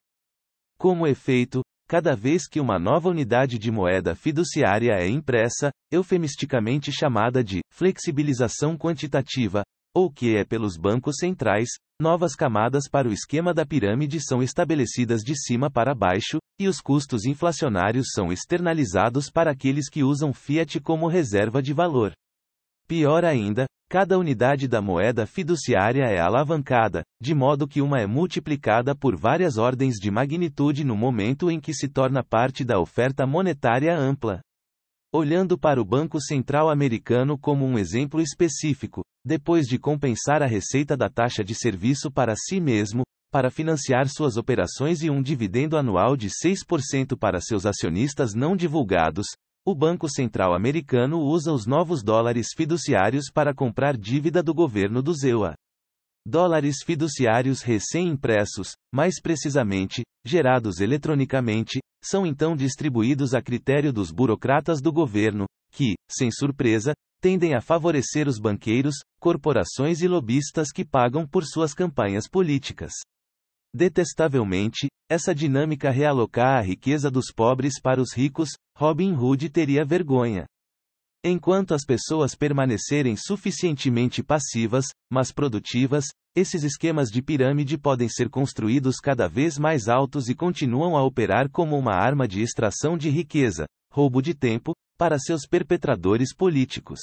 [0.80, 7.44] Como efeito, cada vez que uma nova unidade de moeda fiduciária é impressa, eufemisticamente chamada
[7.44, 9.64] de flexibilização quantitativa,
[9.96, 11.70] ou que é pelos bancos centrais,
[12.02, 16.82] novas camadas para o esquema da pirâmide são estabelecidas de cima para baixo, e os
[16.82, 22.14] custos inflacionários são externalizados para aqueles que usam fiat como reserva de valor.
[22.88, 28.96] Pior ainda, cada unidade da moeda fiduciária é alavancada, de modo que uma é multiplicada
[28.96, 33.96] por várias ordens de magnitude no momento em que se torna parte da oferta monetária
[33.96, 34.42] ampla.
[35.14, 40.98] Olhando para o Banco Central Americano como um exemplo específico, depois de compensar a receita
[40.98, 46.18] da taxa de serviço para si mesmo, para financiar suas operações e um dividendo anual
[46.18, 49.28] de 6% para seus acionistas não divulgados,
[49.66, 55.14] o Banco Central Americano usa os novos dólares fiduciários para comprar dívida do governo do
[55.14, 55.56] ZEUA.
[56.28, 64.92] Dólares fiduciários recém-impressos, mais precisamente, gerados eletronicamente, são então distribuídos a critério dos burocratas do
[64.92, 71.46] governo, que, sem surpresa, tendem a favorecer os banqueiros, corporações e lobistas que pagam por
[71.46, 72.92] suas campanhas políticas.
[73.76, 80.46] Detestavelmente, essa dinâmica realocar a riqueza dos pobres para os ricos, Robin Hood teria vergonha.
[81.26, 86.06] Enquanto as pessoas permanecerem suficientemente passivas, mas produtivas,
[86.36, 91.50] esses esquemas de pirâmide podem ser construídos cada vez mais altos e continuam a operar
[91.50, 97.00] como uma arma de extração de riqueza, roubo de tempo, para seus perpetradores políticos.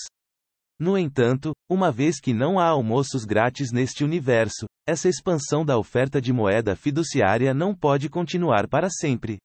[0.78, 6.20] No entanto, uma vez que não há almoços grátis neste universo, essa expansão da oferta
[6.20, 9.38] de moeda fiduciária não pode continuar para sempre.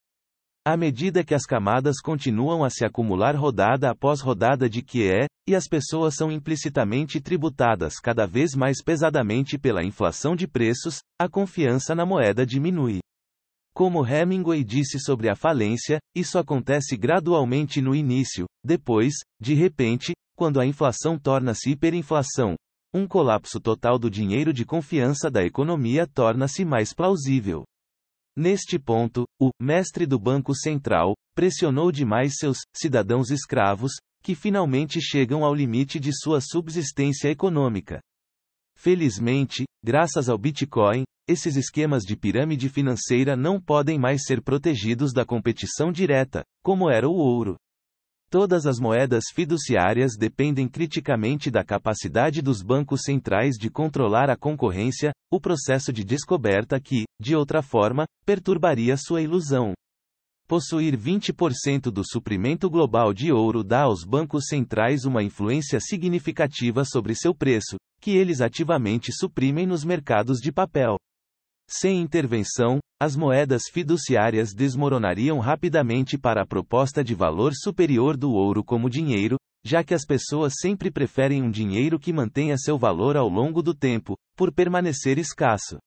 [0.66, 5.28] À medida que as camadas continuam a se acumular rodada após rodada de que é,
[5.48, 11.30] e as pessoas são implicitamente tributadas cada vez mais pesadamente pela inflação de preços, a
[11.30, 12.98] confiança na moeda diminui.
[13.76, 20.60] Como Hemingway disse sobre a falência, isso acontece gradualmente no início, depois, de repente, quando
[20.60, 22.56] a inflação torna-se hiperinflação.
[22.98, 27.66] Um colapso total do dinheiro de confiança da economia torna-se mais plausível.
[28.38, 33.91] Neste ponto, o mestre do Banco Central pressionou demais seus cidadãos escravos,
[34.24, 38.00] que finalmente chegam ao limite de sua subsistência econômica.
[38.78, 45.26] Felizmente, graças ao Bitcoin, esses esquemas de pirâmide financeira não podem mais ser protegidos da
[45.26, 47.58] competição direta, como era o ouro.
[48.36, 55.13] Todas as moedas fiduciárias dependem criticamente da capacidade dos bancos centrais de controlar a concorrência,
[55.31, 59.71] o processo de descoberta que, de outra forma, perturbaria sua ilusão.
[60.49, 67.15] Possuir 20% do suprimento global de ouro dá aos bancos centrais uma influência significativa sobre
[67.15, 70.97] seu preço, que eles ativamente suprimem nos mercados de papel.
[71.68, 78.63] Sem intervenção, as moedas fiduciárias desmoronariam rapidamente para a proposta de valor superior do ouro
[78.63, 83.28] como dinheiro, já que as pessoas sempre preferem um dinheiro que mantenha seu valor ao
[83.28, 85.78] longo do tempo, por permanecer escasso.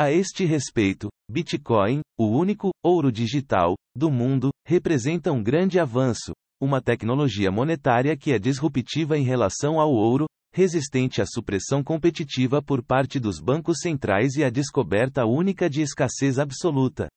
[0.00, 6.80] A este respeito, Bitcoin, o único ouro digital do mundo, representa um grande avanço, uma
[6.80, 13.18] tecnologia monetária que é disruptiva em relação ao ouro, resistente à supressão competitiva por parte
[13.18, 17.08] dos bancos centrais e à descoberta única de escassez absoluta.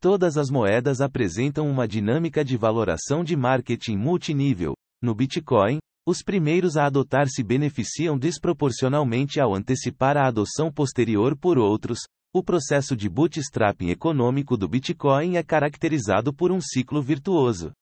[0.00, 4.74] Todas as moedas apresentam uma dinâmica de valoração de marketing multinível.
[5.00, 11.58] No Bitcoin, os primeiros a adotar se beneficiam desproporcionalmente ao antecipar a adoção posterior por
[11.58, 12.00] outros.
[12.34, 17.72] O processo de bootstrapping econômico do Bitcoin é caracterizado por um ciclo virtuoso.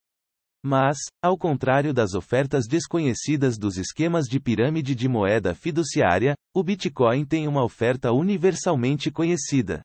[0.66, 7.26] Mas, ao contrário das ofertas desconhecidas dos esquemas de pirâmide de moeda fiduciária, o Bitcoin
[7.26, 9.82] tem uma oferta universalmente conhecida.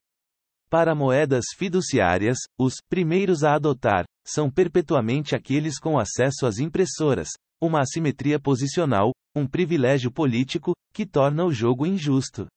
[0.69, 7.27] Para moedas fiduciárias, os primeiros a adotar são perpetuamente aqueles com acesso às impressoras,
[7.61, 12.47] uma assimetria posicional, um privilégio político, que torna o jogo injusto.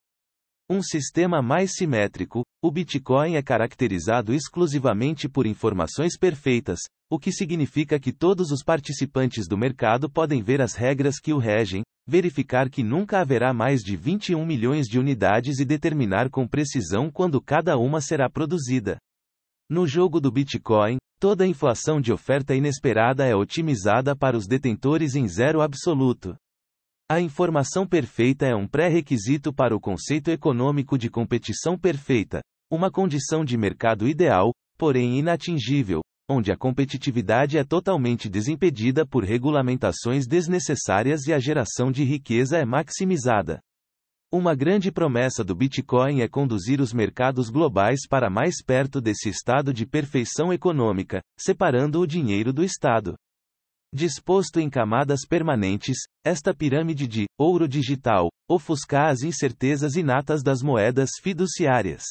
[0.70, 6.78] Um sistema mais simétrico, o Bitcoin é caracterizado exclusivamente por informações perfeitas,
[7.10, 11.38] o que significa que todos os participantes do mercado podem ver as regras que o
[11.38, 17.10] regem, verificar que nunca haverá mais de 21 milhões de unidades e determinar com precisão
[17.10, 18.96] quando cada uma será produzida.
[19.68, 25.26] No jogo do Bitcoin, toda inflação de oferta inesperada é otimizada para os detentores em
[25.26, 26.36] zero absoluto.
[27.10, 32.40] A informação perfeita é um pré-requisito para o conceito econômico de competição perfeita,
[32.72, 40.26] uma condição de mercado ideal, porém inatingível, onde a competitividade é totalmente desimpedida por regulamentações
[40.26, 43.60] desnecessárias e a geração de riqueza é maximizada.
[44.32, 49.70] Uma grande promessa do Bitcoin é conduzir os mercados globais para mais perto desse estado
[49.74, 53.14] de perfeição econômica, separando o dinheiro do Estado.
[53.94, 61.10] Disposto em camadas permanentes, esta pirâmide de ouro digital ofusca as incertezas inatas das moedas
[61.20, 62.04] fiduciárias.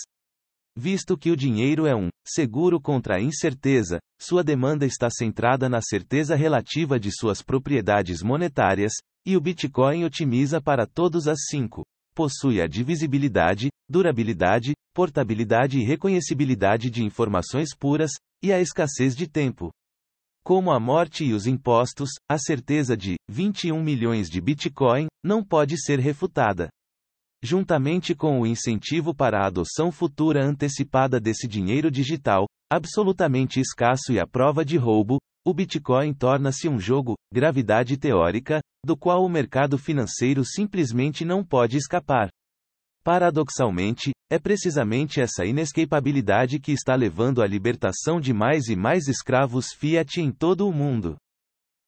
[0.75, 5.81] Visto que o dinheiro é um seguro contra a incerteza, sua demanda está centrada na
[5.81, 8.93] certeza relativa de suas propriedades monetárias,
[9.25, 11.83] e o Bitcoin otimiza para todos as cinco.
[12.15, 18.11] Possui a divisibilidade, durabilidade, portabilidade e reconhecibilidade de informações puras,
[18.41, 19.71] e a escassez de tempo.
[20.43, 25.79] Como a morte e os impostos, a certeza de 21 milhões de Bitcoin não pode
[25.79, 26.69] ser refutada.
[27.43, 34.19] Juntamente com o incentivo para a adoção futura antecipada desse dinheiro digital, absolutamente escasso e
[34.19, 39.75] à prova de roubo, o Bitcoin torna-se um jogo, gravidade teórica, do qual o mercado
[39.75, 42.29] financeiro simplesmente não pode escapar.
[43.03, 49.73] Paradoxalmente, é precisamente essa inescapabilidade que está levando à libertação de mais e mais escravos
[49.73, 51.17] fiat em todo o mundo.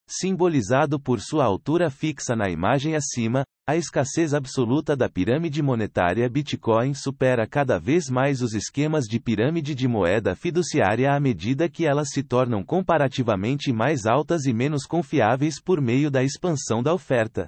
[0.07, 6.93] Simbolizado por sua altura fixa na imagem acima, a escassez absoluta da pirâmide monetária Bitcoin
[6.93, 12.09] supera cada vez mais os esquemas de pirâmide de moeda fiduciária à medida que elas
[12.09, 17.47] se tornam comparativamente mais altas e menos confiáveis por meio da expansão da oferta.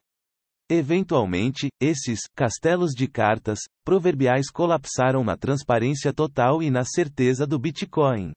[0.70, 8.32] Eventualmente, esses castelos de cartas proverbiais colapsaram na transparência total e na certeza do Bitcoin.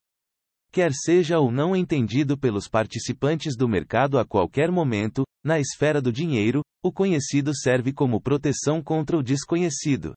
[0.70, 6.12] Quer seja ou não entendido pelos participantes do mercado a qualquer momento, na esfera do
[6.12, 10.14] dinheiro, o conhecido serve como proteção contra o desconhecido.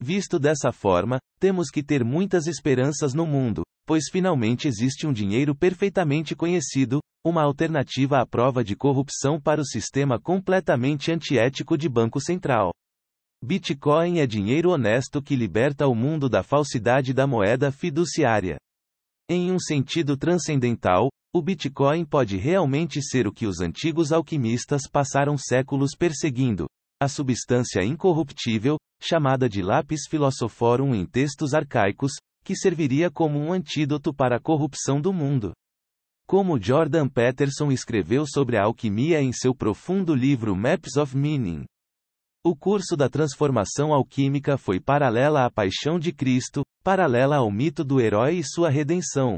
[0.00, 5.54] Visto dessa forma, temos que ter muitas esperanças no mundo, pois finalmente existe um dinheiro
[5.54, 12.20] perfeitamente conhecido, uma alternativa à prova de corrupção para o sistema completamente antiético de Banco
[12.20, 12.72] Central.
[13.44, 18.56] Bitcoin é dinheiro honesto que liberta o mundo da falsidade da moeda fiduciária.
[19.30, 25.36] Em um sentido transcendental, o Bitcoin pode realmente ser o que os antigos alquimistas passaram
[25.36, 26.66] séculos perseguindo:
[26.98, 32.12] a substância incorruptível, chamada de lápis philosophorum em textos arcaicos,
[32.42, 35.52] que serviria como um antídoto para a corrupção do mundo.
[36.26, 41.66] Como Jordan Peterson escreveu sobre a alquimia em seu profundo livro Maps of Meaning,
[42.44, 48.00] o curso da transformação alquímica foi paralela à paixão de Cristo, paralela ao mito do
[48.00, 49.36] herói e sua redenção.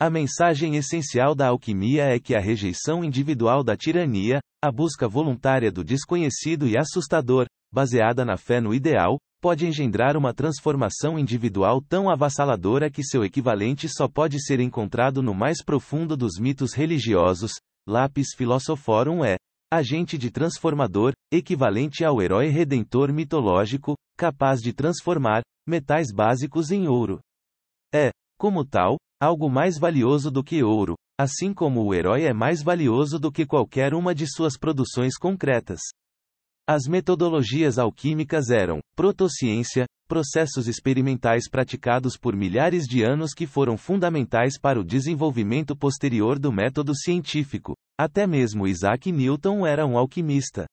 [0.00, 5.70] A mensagem essencial da alquimia é que a rejeição individual da tirania, a busca voluntária
[5.70, 12.08] do desconhecido e assustador, baseada na fé no ideal, pode engendrar uma transformação individual tão
[12.08, 17.52] avassaladora que seu equivalente só pode ser encontrado no mais profundo dos mitos religiosos.
[17.86, 19.36] Lápis Philosophorum é,
[19.72, 27.20] agente de transformador, equivalente ao herói redentor mitológico, capaz de transformar metais básicos em ouro.
[27.94, 32.62] É, como tal, algo mais valioso do que ouro, assim como o herói é mais
[32.62, 35.80] valioso do que qualquer uma de suas produções concretas.
[36.72, 44.56] As metodologias alquímicas eram protociência, processos experimentais praticados por milhares de anos que foram fundamentais
[44.56, 47.74] para o desenvolvimento posterior do método científico.
[47.98, 50.64] Até mesmo Isaac Newton era um alquimista.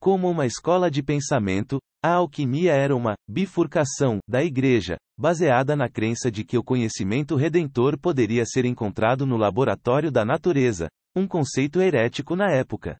[0.00, 6.28] Como uma escola de pensamento, a alquimia era uma bifurcação da igreja, baseada na crença
[6.28, 12.34] de que o conhecimento redentor poderia ser encontrado no laboratório da natureza, um conceito herético
[12.34, 12.98] na época.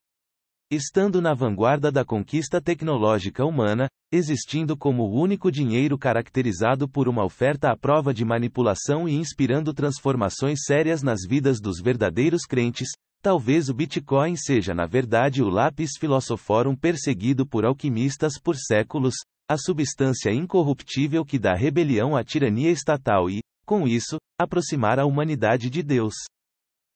[0.73, 7.25] Estando na vanguarda da conquista tecnológica humana, existindo como o único dinheiro caracterizado por uma
[7.25, 12.87] oferta à prova de manipulação e inspirando transformações sérias nas vidas dos verdadeiros crentes,
[13.21, 19.15] talvez o Bitcoin seja na verdade o lápis philosophorum perseguido por alquimistas por séculos,
[19.49, 25.69] a substância incorruptível que dá rebelião à tirania estatal e, com isso, aproximar a humanidade
[25.69, 26.13] de Deus.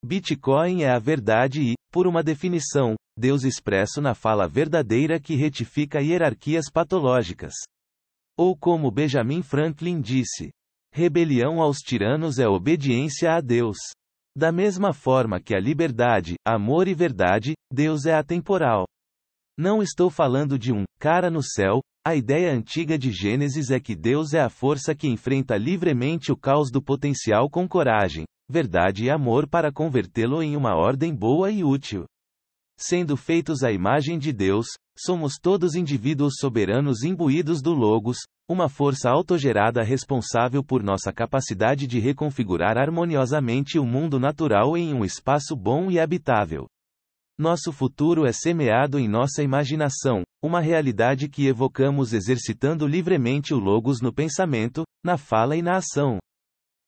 [0.01, 6.01] Bitcoin é a verdade e, por uma definição, Deus expresso na fala verdadeira que retifica
[6.01, 7.53] hierarquias patológicas.
[8.37, 10.49] Ou como Benjamin Franklin disse:
[10.93, 13.77] rebelião aos tiranos é obediência a Deus.
[14.37, 18.85] Da mesma forma que a liberdade, amor e verdade, Deus é atemporal.
[19.57, 23.95] Não estou falando de um cara no céu, a ideia antiga de Gênesis é que
[23.95, 29.09] Deus é a força que enfrenta livremente o caos do potencial com coragem, verdade e
[29.09, 32.05] amor para convertê-lo em uma ordem boa e útil.
[32.77, 34.67] Sendo feitos à imagem de Deus,
[34.97, 38.17] somos todos indivíduos soberanos imbuídos do Logos,
[38.49, 45.05] uma força autogerada responsável por nossa capacidade de reconfigurar harmoniosamente o mundo natural em um
[45.05, 46.67] espaço bom e habitável.
[47.37, 54.01] Nosso futuro é semeado em nossa imaginação, uma realidade que evocamos exercitando livremente o Logos
[54.01, 56.19] no pensamento, na fala e na ação.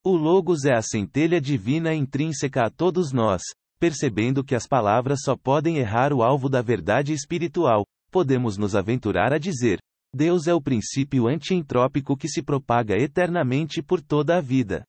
[0.06, 3.42] O Logos é a centelha divina intrínseca a todos nós,
[3.80, 9.34] percebendo que as palavras só podem errar o alvo da verdade espiritual, podemos nos aventurar
[9.34, 9.80] a dizer:
[10.14, 14.84] Deus é o princípio antientrópico que se propaga eternamente por toda a vida.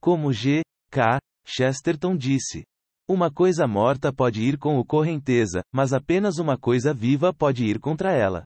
[0.00, 0.62] Como G.
[0.90, 1.18] K.
[1.44, 2.64] Chesterton disse:
[3.08, 7.78] Uma coisa morta pode ir com o correnteza, mas apenas uma coisa viva pode ir
[7.80, 8.44] contra ela.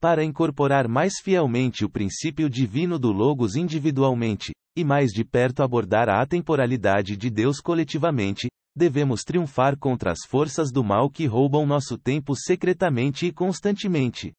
[0.00, 6.08] Para incorporar mais fielmente o princípio divino do Logos individualmente, e mais de perto abordar
[6.08, 11.98] a atemporalidade de Deus coletivamente, devemos triunfar contra as forças do mal que roubam nosso
[11.98, 14.32] tempo secretamente e constantemente.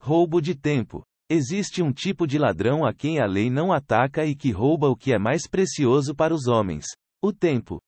[0.00, 1.02] Roubo de tempo.
[1.30, 4.96] Existe um tipo de ladrão a quem a lei não ataca e que rouba o
[4.96, 6.86] que é mais precioso para os homens:
[7.22, 7.78] o tempo.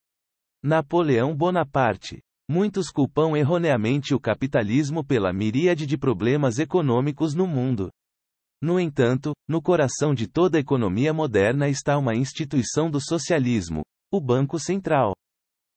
[0.63, 2.21] Napoleão Bonaparte.
[2.51, 7.91] Muitos culpam erroneamente o capitalismo pela miríade de problemas econômicos no mundo.
[8.61, 14.59] No entanto, no coração de toda economia moderna está uma instituição do socialismo, o Banco
[14.59, 15.15] Central.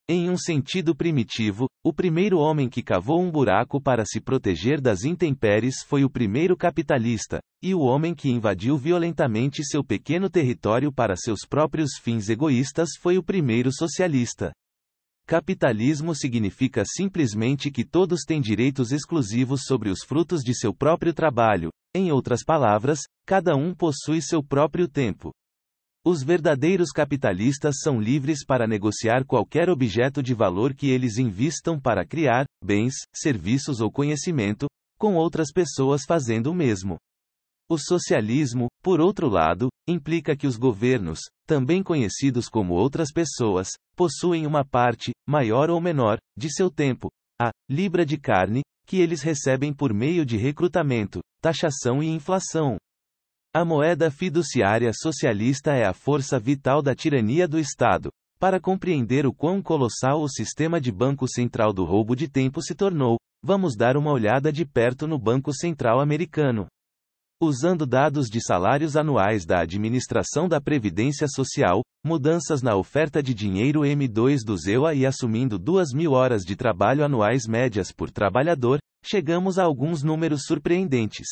[0.06, 5.02] Em um sentido primitivo, o primeiro homem que cavou um buraco para se proteger das
[5.02, 11.16] intempéries foi o primeiro capitalista, e o homem que invadiu violentamente seu pequeno território para
[11.16, 14.52] seus próprios fins egoístas foi o primeiro socialista.
[15.26, 21.70] Capitalismo significa simplesmente que todos têm direitos exclusivos sobre os frutos de seu próprio trabalho,
[21.94, 25.32] em outras palavras, cada um possui seu próprio tempo.
[26.06, 32.04] Os verdadeiros capitalistas são livres para negociar qualquer objeto de valor que eles invistam para
[32.04, 34.66] criar bens, serviços ou conhecimento,
[34.98, 36.98] com outras pessoas fazendo o mesmo.
[37.70, 44.46] O socialismo, por outro lado, implica que os governos, também conhecidos como outras pessoas, possuem
[44.46, 47.08] uma parte, maior ou menor, de seu tempo,
[47.40, 52.76] a libra de carne, que eles recebem por meio de recrutamento, taxação e inflação.
[53.56, 58.10] A moeda fiduciária socialista é a força vital da tirania do Estado.
[58.36, 62.74] Para compreender o quão colossal o sistema de Banco Central do roubo de tempo se
[62.74, 66.66] tornou, vamos dar uma olhada de perto no Banco Central americano.
[67.40, 73.82] Usando dados de salários anuais da Administração da Previdência Social, mudanças na oferta de dinheiro
[73.82, 79.60] M2 do ZEUA e assumindo 2 mil horas de trabalho anuais médias por trabalhador, chegamos
[79.60, 81.28] a alguns números surpreendentes.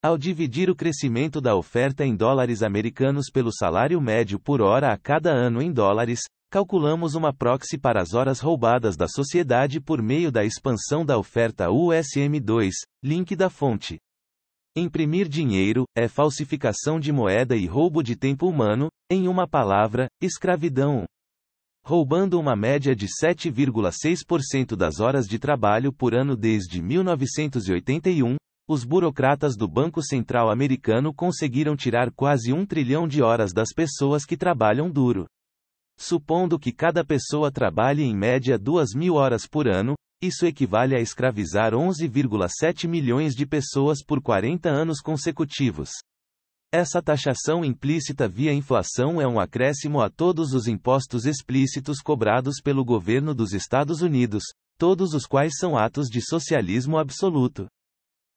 [0.00, 4.96] Ao dividir o crescimento da oferta em dólares americanos pelo salário médio por hora a
[4.96, 6.20] cada ano em dólares,
[6.52, 11.66] calculamos uma proxy para as horas roubadas da sociedade por meio da expansão da oferta
[11.66, 12.70] USM2,
[13.02, 13.98] link da fonte.
[14.76, 21.06] Imprimir dinheiro é falsificação de moeda e roubo de tempo humano, em uma palavra, escravidão.
[21.84, 28.36] Roubando uma média de 7,6% das horas de trabalho por ano desde 1981,
[28.68, 34.26] os burocratas do Banco Central americano conseguiram tirar quase um trilhão de horas das pessoas
[34.26, 35.26] que trabalham duro.
[35.98, 41.00] Supondo que cada pessoa trabalhe em média duas mil horas por ano, isso equivale a
[41.00, 45.90] escravizar 11,7 milhões de pessoas por 40 anos consecutivos.
[46.70, 52.84] Essa taxação implícita via inflação é um acréscimo a todos os impostos explícitos cobrados pelo
[52.84, 54.44] governo dos Estados Unidos,
[54.76, 57.66] todos os quais são atos de socialismo absoluto.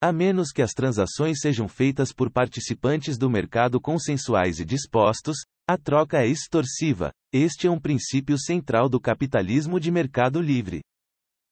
[0.03, 5.37] A menos que as transações sejam feitas por participantes do mercado consensuais e dispostos,
[5.69, 7.11] a troca é extorsiva.
[7.31, 10.81] Este é um princípio central do capitalismo de mercado livre.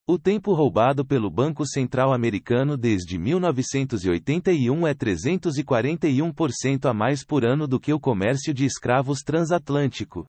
[0.08, 7.68] O tempo roubado pelo Banco Central Americano desde 1981 é 341% a mais por ano
[7.68, 10.26] do que o comércio de escravos transatlântico.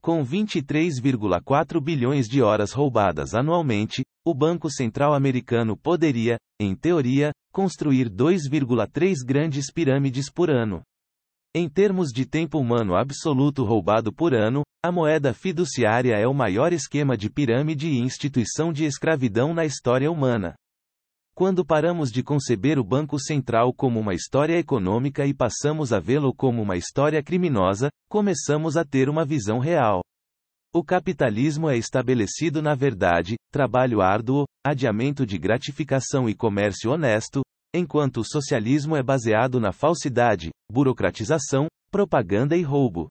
[0.00, 8.08] Com 23,4 bilhões de horas roubadas anualmente, o Banco Central Americano poderia, em teoria, construir
[8.08, 10.82] 2,3 grandes pirâmides por ano.
[11.54, 16.72] Em termos de tempo humano absoluto roubado por ano, a moeda fiduciária é o maior
[16.72, 20.54] esquema de pirâmide e instituição de escravidão na história humana.
[21.34, 26.34] Quando paramos de conceber o Banco Central como uma história econômica e passamos a vê-lo
[26.34, 30.02] como uma história criminosa, começamos a ter uma visão real.
[30.72, 37.42] O capitalismo é estabelecido na verdade, trabalho árduo, adiamento de gratificação e comércio honesto,
[37.74, 43.08] enquanto o socialismo é baseado na falsidade, burocratização, propaganda e roubo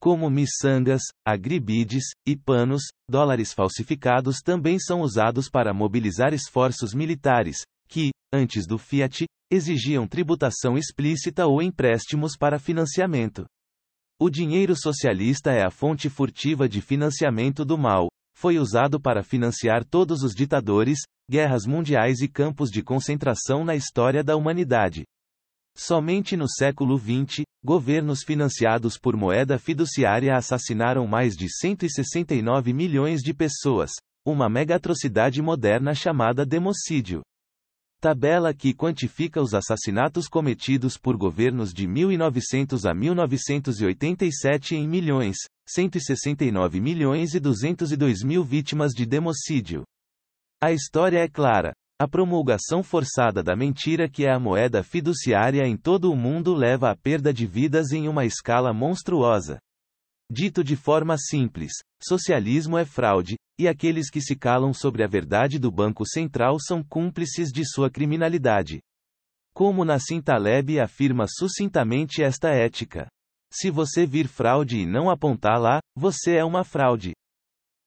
[0.00, 8.10] como miçangas, agribides e panos, dólares falsificados também são usados para mobilizar esforços militares, que,
[8.32, 13.44] antes do Fiat, exigiam tributação explícita ou empréstimos para financiamento.
[14.20, 19.84] O dinheiro socialista é a fonte furtiva de financiamento do mal, foi usado para financiar
[19.84, 25.04] todos os ditadores, guerras mundiais e campos de concentração na história da humanidade.
[25.76, 33.32] Somente no século XX, governos financiados por moeda fiduciária assassinaram mais de 169 milhões de
[33.32, 33.92] pessoas,
[34.26, 37.22] uma mega-atrocidade moderna chamada democídio.
[38.00, 45.36] Tabela que quantifica os assassinatos cometidos por governos de 1900 a 1987 em milhões,
[45.66, 49.82] 169 milhões e 202 mil vítimas de democídio.
[50.62, 51.72] A história é clara.
[52.00, 56.92] A promulgação forçada da mentira que é a moeda fiduciária em todo o mundo leva
[56.92, 59.58] à perda de vidas em uma escala monstruosa.
[60.30, 61.72] Dito de forma simples,
[62.02, 66.82] socialismo é fraude, e aqueles que se calam sobre a verdade do Banco Central são
[66.82, 68.80] cúmplices de sua criminalidade.
[69.54, 73.08] Como Nassim Taleb afirma sucintamente esta ética.
[73.50, 77.14] Se você vir fraude e não apontar lá, você é uma fraude.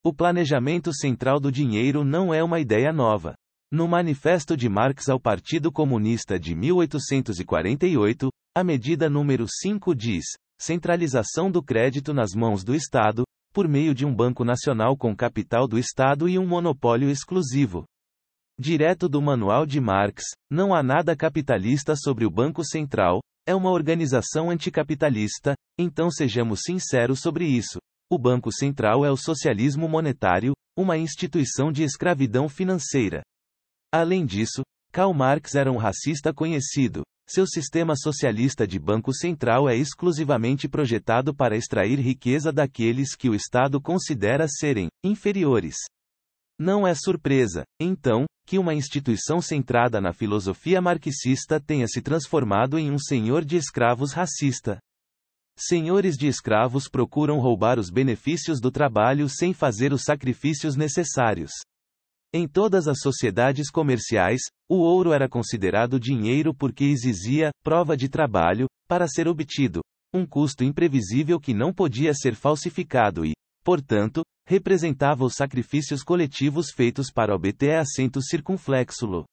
[0.04, 3.36] O planejamento central do dinheiro não é uma ideia nova.
[3.72, 10.26] No Manifesto de Marx ao Partido Comunista de 1848, a medida número 5 diz:
[10.62, 15.68] centralização do crédito nas mãos do Estado, por meio de um banco nacional com capital
[15.68, 17.84] do Estado e um monopólio exclusivo.
[18.60, 23.72] Direto do Manual de Marx, não há nada capitalista sobre o Banco Central, é uma
[23.72, 27.80] organização anticapitalista, então sejamos sinceros sobre isso.
[28.12, 33.24] O Banco Central é o socialismo monetário, uma instituição de escravidão financeira.
[33.92, 37.02] Além disso, Karl Marx era um racista conhecido.
[37.28, 43.36] Seu sistema socialista de Banco Central é exclusivamente projetado para extrair riqueza daqueles que o
[43.36, 45.78] Estado considera serem inferiores.
[46.60, 52.92] Não é surpresa, então, que uma instituição centrada na filosofia marxista tenha se transformado em
[52.92, 54.80] um senhor de escravos racista.
[55.58, 61.52] Senhores de escravos procuram roubar os benefícios do trabalho sem fazer os sacrifícios necessários.
[62.34, 68.68] Em todas as sociedades comerciais, o ouro era considerado dinheiro porque exigia prova de trabalho
[68.88, 69.82] para ser obtido,
[70.14, 73.34] um custo imprevisível que não podia ser falsificado e,
[73.66, 79.26] portanto, representava os sacrifícios coletivos feitos para obter assento circunflexulo.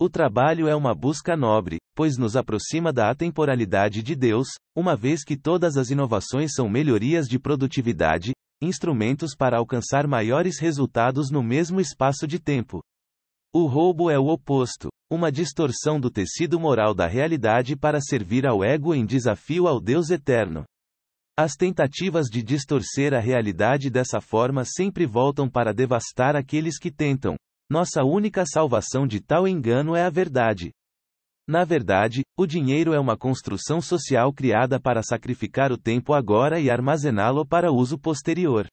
[0.00, 5.22] O trabalho é uma busca nobre, pois nos aproxima da atemporalidade de Deus, uma vez
[5.22, 8.32] que todas as inovações são melhorias de produtividade,
[8.62, 12.80] instrumentos para alcançar maiores resultados no mesmo espaço de tempo.
[13.52, 18.64] O roubo é o oposto, uma distorção do tecido moral da realidade para servir ao
[18.64, 20.64] ego em desafio ao Deus eterno.
[21.36, 27.36] As tentativas de distorcer a realidade dessa forma sempre voltam para devastar aqueles que tentam.
[27.70, 30.70] Nossa única salvação de tal engano é a verdade.
[31.48, 36.70] Na verdade, o dinheiro é uma construção social criada para sacrificar o tempo agora e
[36.70, 38.66] armazená-lo para uso posterior.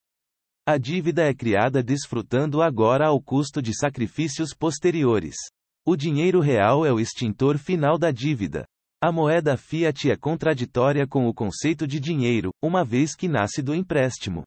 [0.67, 5.35] A dívida é criada desfrutando agora ao custo de sacrifícios posteriores.
[5.83, 8.65] O dinheiro real é o extintor final da dívida.
[9.01, 13.73] A moeda fiat é contraditória com o conceito de dinheiro, uma vez que nasce do
[13.73, 14.43] empréstimo.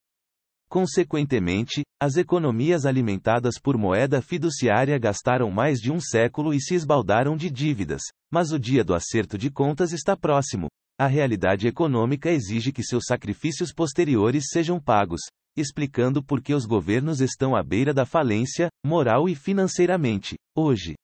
[0.72, 7.36] Consequentemente, as economias alimentadas por moeda fiduciária gastaram mais de um século e se esbaldaram
[7.36, 8.00] de dívidas,
[8.32, 10.68] mas o dia do acerto de contas está próximo.
[10.98, 15.20] A realidade econômica exige que seus sacrifícios posteriores sejam pagos,
[15.54, 20.94] explicando por que os governos estão à beira da falência, moral e financeiramente, hoje.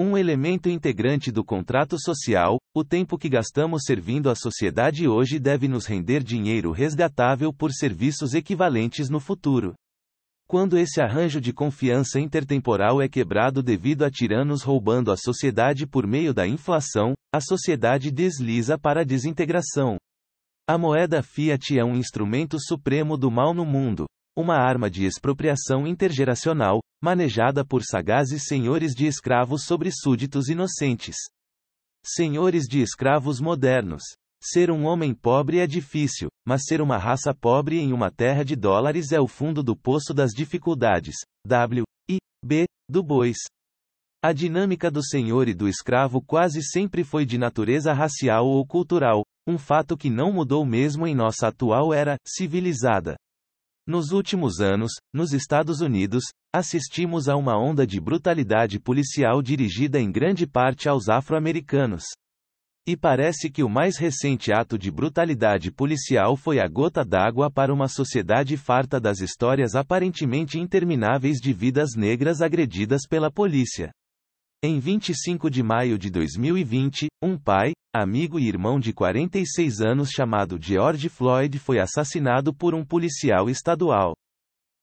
[0.00, 5.66] Um elemento integrante do contrato social, o tempo que gastamos servindo a sociedade hoje deve
[5.66, 9.74] nos render dinheiro resgatável por serviços equivalentes no futuro.
[10.46, 16.06] Quando esse arranjo de confiança intertemporal é quebrado devido a tiranos roubando a sociedade por
[16.06, 19.96] meio da inflação, a sociedade desliza para a desintegração.
[20.64, 24.06] A moeda fiat é um instrumento supremo do mal no mundo,
[24.38, 31.16] uma arma de expropriação intergeracional, manejada por sagazes senhores de escravos sobre súditos inocentes.
[32.06, 34.04] Senhores de escravos modernos.
[34.40, 38.54] Ser um homem pobre é difícil, mas ser uma raça pobre em uma terra de
[38.54, 41.16] dólares é o fundo do poço das dificuldades.
[41.44, 41.82] W.
[42.08, 42.18] I.
[42.46, 42.66] B.
[42.88, 43.38] Du Bois.
[44.24, 49.24] A dinâmica do senhor e do escravo quase sempre foi de natureza racial ou cultural,
[49.48, 53.16] um fato que não mudou mesmo em nossa atual era civilizada.
[53.88, 56.24] Nos últimos anos, nos Estados Unidos,
[56.54, 62.04] assistimos a uma onda de brutalidade policial dirigida em grande parte aos afro-americanos.
[62.86, 67.72] E parece que o mais recente ato de brutalidade policial foi a gota d'água para
[67.72, 73.90] uma sociedade farta das histórias aparentemente intermináveis de vidas negras agredidas pela polícia.
[74.60, 80.58] Em 25 de maio de 2020, um pai, amigo e irmão de 46 anos chamado
[80.60, 84.14] George Floyd foi assassinado por um policial estadual.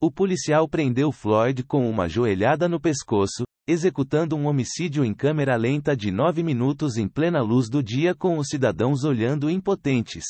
[0.01, 5.93] O policial prendeu Floyd com uma joelhada no pescoço, executando um homicídio em câmera lenta
[5.93, 10.23] de nove minutos em plena luz do dia com os cidadãos olhando impotentes.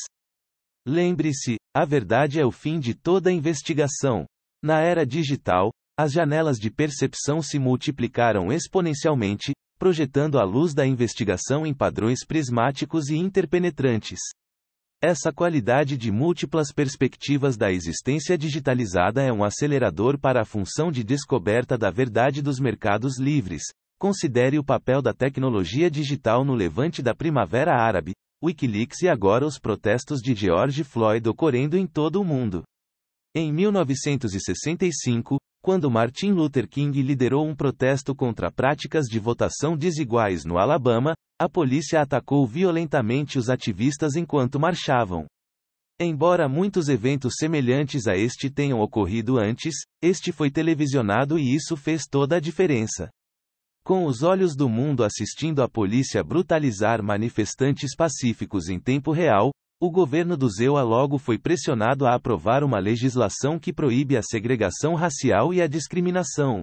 [0.84, 4.26] Lembre-se, a verdade é o fim de toda investigação.
[4.60, 11.66] Na era digital, as janelas de percepção se multiplicaram exponencialmente, projetando a luz da investigação
[11.66, 14.18] em padrões prismáticos e interpenetrantes.
[15.02, 21.02] Essa qualidade de múltiplas perspectivas da existência digitalizada é um acelerador para a função de
[21.02, 23.62] descoberta da verdade dos mercados livres.
[23.98, 29.58] Considere o papel da tecnologia digital no levante da Primavera Árabe, Wikileaks e agora os
[29.58, 32.62] protestos de George Floyd ocorrendo em todo o mundo.
[33.34, 40.58] Em 1965, quando Martin Luther King liderou um protesto contra práticas de votação desiguais no
[40.58, 45.26] Alabama, a polícia atacou violentamente os ativistas enquanto marchavam.
[45.98, 52.04] Embora muitos eventos semelhantes a este tenham ocorrido antes, este foi televisionado e isso fez
[52.08, 53.10] toda a diferença.
[53.84, 59.90] Com os olhos do mundo assistindo a polícia brutalizar manifestantes pacíficos em tempo real, O
[59.90, 65.52] governo do Zewa logo foi pressionado a aprovar uma legislação que proíbe a segregação racial
[65.52, 66.62] e a discriminação.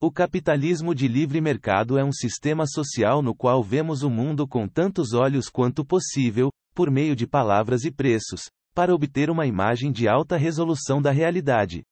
[0.00, 4.68] O capitalismo de livre mercado é um sistema social no qual vemos o mundo com
[4.68, 10.06] tantos olhos quanto possível, por meio de palavras e preços, para obter uma imagem de
[10.06, 11.82] alta resolução da realidade.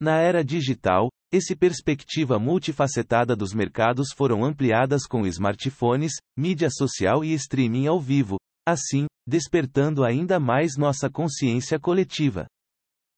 [0.00, 7.34] Na era digital, esse perspectiva multifacetada dos mercados foram ampliadas com smartphones, mídia social e
[7.34, 12.46] streaming ao vivo, assim, despertando ainda mais nossa consciência coletiva.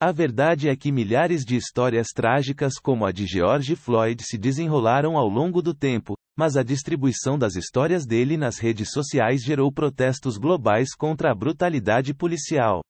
[0.01, 5.17] A verdade é que milhares de histórias trágicas como a de George Floyd se desenrolaram
[5.17, 10.37] ao longo do tempo, mas a distribuição das histórias dele nas redes sociais gerou protestos
[10.37, 12.83] globais contra a brutalidade policial.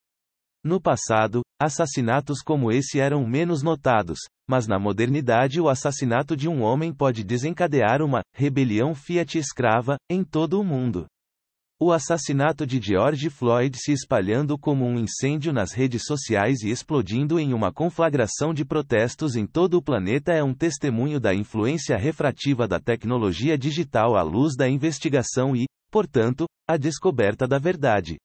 [0.65, 4.19] No passado, assassinatos como esse eram menos notados,
[4.51, 10.25] mas na modernidade o assassinato de um homem pode desencadear uma rebelião fiat escrava em
[10.25, 11.07] todo o mundo.
[11.79, 17.39] O assassinato de George Floyd se espalhando como um incêndio nas redes sociais e explodindo
[17.39, 22.67] em uma conflagração de protestos em todo o planeta é um testemunho da influência refrativa
[22.67, 28.17] da tecnologia digital à luz da investigação e, portanto, a descoberta da verdade.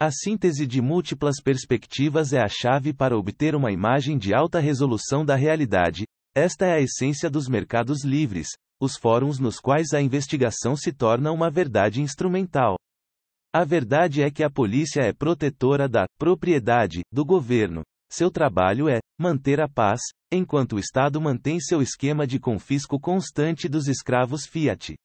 [0.00, 5.24] A síntese de múltiplas perspectivas é a chave para obter uma imagem de alta resolução
[5.24, 6.02] da realidade.
[6.34, 8.48] Esta é a essência dos mercados livres,
[8.82, 12.76] os fóruns nos quais a investigação se torna uma verdade instrumental.
[13.54, 17.82] A verdade é que a polícia é protetora da propriedade do governo.
[18.10, 20.00] Seu trabalho é manter a paz,
[20.32, 24.96] enquanto o Estado mantém seu esquema de confisco constante dos escravos Fiat.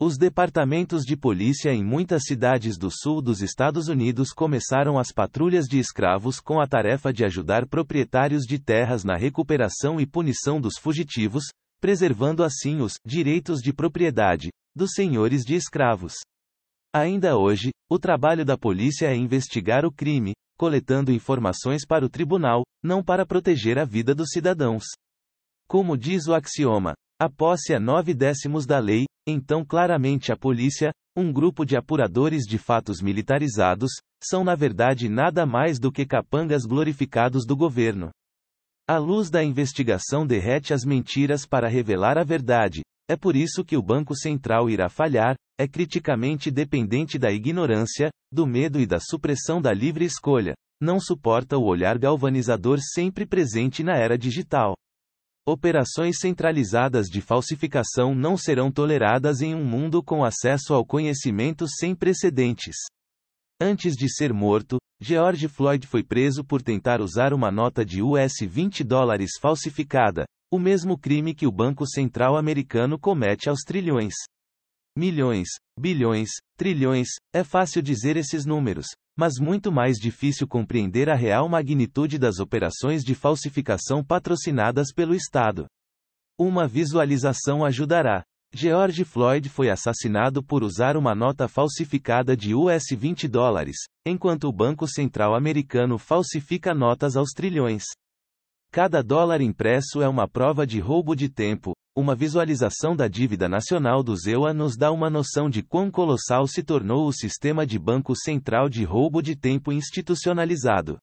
[0.00, 5.66] Os departamentos de polícia em muitas cidades do sul dos Estados Unidos começaram as patrulhas
[5.66, 10.76] de escravos com a tarefa de ajudar proprietários de terras na recuperação e punição dos
[10.80, 11.44] fugitivos,
[11.84, 16.14] preservando assim os direitos de propriedade dos senhores de escravos.
[16.94, 22.62] Ainda hoje, o trabalho da polícia é investigar o crime, coletando informações para o tribunal,
[22.82, 24.84] não para proteger a vida dos cidadãos.
[25.68, 30.90] Como diz o axioma, a posse é nove décimos da lei, então claramente a polícia,
[31.14, 33.90] um grupo de apuradores de fatos militarizados,
[34.22, 38.10] são na verdade nada mais do que capangas glorificados do governo.
[38.86, 42.82] A luz da investigação derrete as mentiras para revelar a verdade.
[43.08, 48.46] É por isso que o Banco Central irá falhar, é criticamente dependente da ignorância, do
[48.46, 50.54] medo e da supressão da livre escolha.
[50.82, 54.74] Não suporta o olhar galvanizador sempre presente na era digital.
[55.46, 61.94] Operações centralizadas de falsificação não serão toleradas em um mundo com acesso ao conhecimento sem
[61.94, 62.76] precedentes.
[63.58, 68.34] Antes de ser morto, George Floyd foi preso por tentar usar uma nota de US
[68.40, 74.14] 20 dólares falsificada, o mesmo crime que o Banco Central americano comete aos trilhões.
[74.96, 78.86] Milhões, bilhões, trilhões, é fácil dizer esses números,
[79.18, 85.66] mas muito mais difícil compreender a real magnitude das operações de falsificação patrocinadas pelo Estado.
[86.38, 88.22] Uma visualização ajudará.
[88.56, 93.74] George Floyd foi assassinado por usar uma nota falsificada de US 20 dólares,
[94.06, 97.82] enquanto o Banco Central americano falsifica notas aos trilhões.
[98.70, 101.72] Cada dólar impresso é uma prova de roubo de tempo.
[101.96, 106.62] Uma visualização da dívida nacional do ZEUA nos dá uma noção de quão colossal se
[106.62, 110.96] tornou o sistema de banco central de roubo de tempo institucionalizado.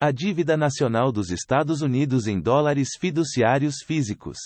[0.00, 4.38] A dívida nacional dos Estados Unidos em dólares fiduciários físicos.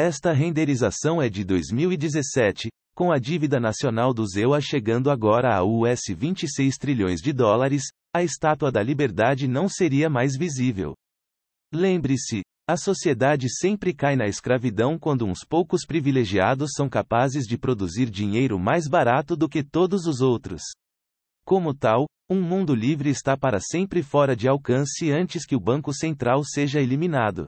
[0.00, 6.02] Esta renderização é de 2017, com a dívida nacional do ZEUA chegando agora a US
[6.16, 7.82] 26 trilhões de dólares,
[8.14, 10.94] a estátua da liberdade não seria mais visível.
[11.74, 18.08] Lembre-se, a sociedade sempre cai na escravidão quando uns poucos privilegiados são capazes de produzir
[18.08, 20.62] dinheiro mais barato do que todos os outros.
[21.44, 25.92] Como tal, um mundo livre está para sempre fora de alcance antes que o Banco
[25.92, 27.46] Central seja eliminado.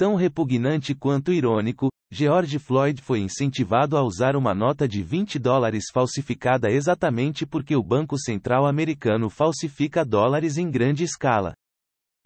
[0.00, 5.90] Tão repugnante quanto irônico, George Floyd foi incentivado a usar uma nota de 20 dólares
[5.92, 11.52] falsificada exatamente porque o Banco Central americano falsifica dólares em grande escala.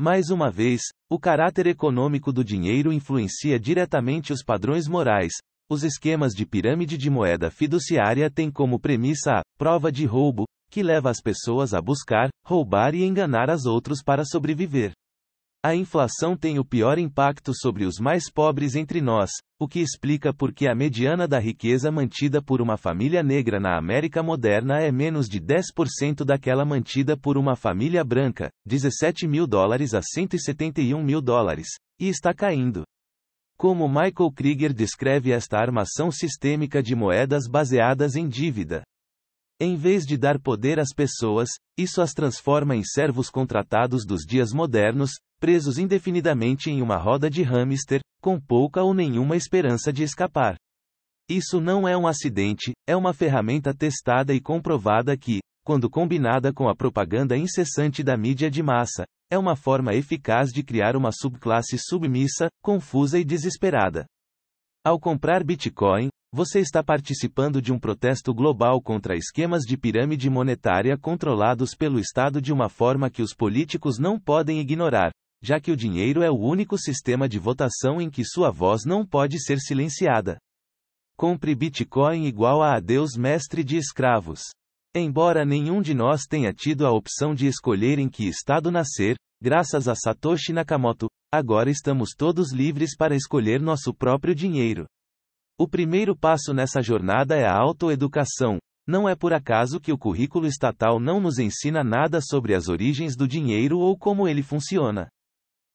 [0.00, 5.32] Mais uma vez, o caráter econômico do dinheiro influencia diretamente os padrões morais.
[5.68, 10.80] Os esquemas de pirâmide de moeda fiduciária têm como premissa a prova de roubo, que
[10.80, 14.92] leva as pessoas a buscar, roubar e enganar as outros para sobreviver.
[15.64, 20.30] A inflação tem o pior impacto sobre os mais pobres entre nós, o que explica
[20.30, 24.92] por que a mediana da riqueza mantida por uma família negra na América moderna é
[24.92, 31.22] menos de 10% daquela mantida por uma família branca, 17 mil dólares a 171 mil
[31.22, 32.84] dólares, e está caindo.
[33.56, 38.82] Como Michael Krieger descreve esta armação sistêmica de moedas baseadas em dívida.
[39.60, 41.48] Em vez de dar poder às pessoas,
[41.78, 47.42] isso as transforma em servos contratados dos dias modernos, presos indefinidamente em uma roda de
[47.42, 50.56] hamster, com pouca ou nenhuma esperança de escapar.
[51.28, 56.68] Isso não é um acidente, é uma ferramenta testada e comprovada que, quando combinada com
[56.68, 61.78] a propaganda incessante da mídia de massa, é uma forma eficaz de criar uma subclasse
[61.78, 64.04] submissa, confusa e desesperada.
[64.84, 70.98] Ao comprar Bitcoin, você está participando de um protesto global contra esquemas de pirâmide monetária
[70.98, 75.76] controlados pelo Estado de uma forma que os políticos não podem ignorar, já que o
[75.76, 80.36] dinheiro é o único sistema de votação em que sua voz não pode ser silenciada.
[81.16, 84.40] Compre Bitcoin igual a adeus mestre de escravos.
[84.92, 89.86] Embora nenhum de nós tenha tido a opção de escolher em que estado nascer, graças
[89.86, 94.84] a Satoshi Nakamoto, agora estamos todos livres para escolher nosso próprio dinheiro.
[95.56, 98.58] O primeiro passo nessa jornada é a autoeducação.
[98.84, 103.16] Não é por acaso que o currículo estatal não nos ensina nada sobre as origens
[103.16, 105.08] do dinheiro ou como ele funciona.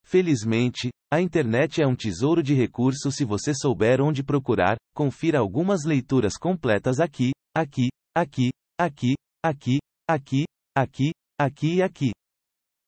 [0.06, 4.76] Felizmente, a internet é um tesouro de recursos se você souber onde procurar.
[4.94, 9.14] Confira algumas leituras completas aqui, aqui, aqui, aqui,
[9.44, 9.78] aqui,
[10.10, 10.44] aqui,
[10.78, 12.12] aqui, aqui e aqui.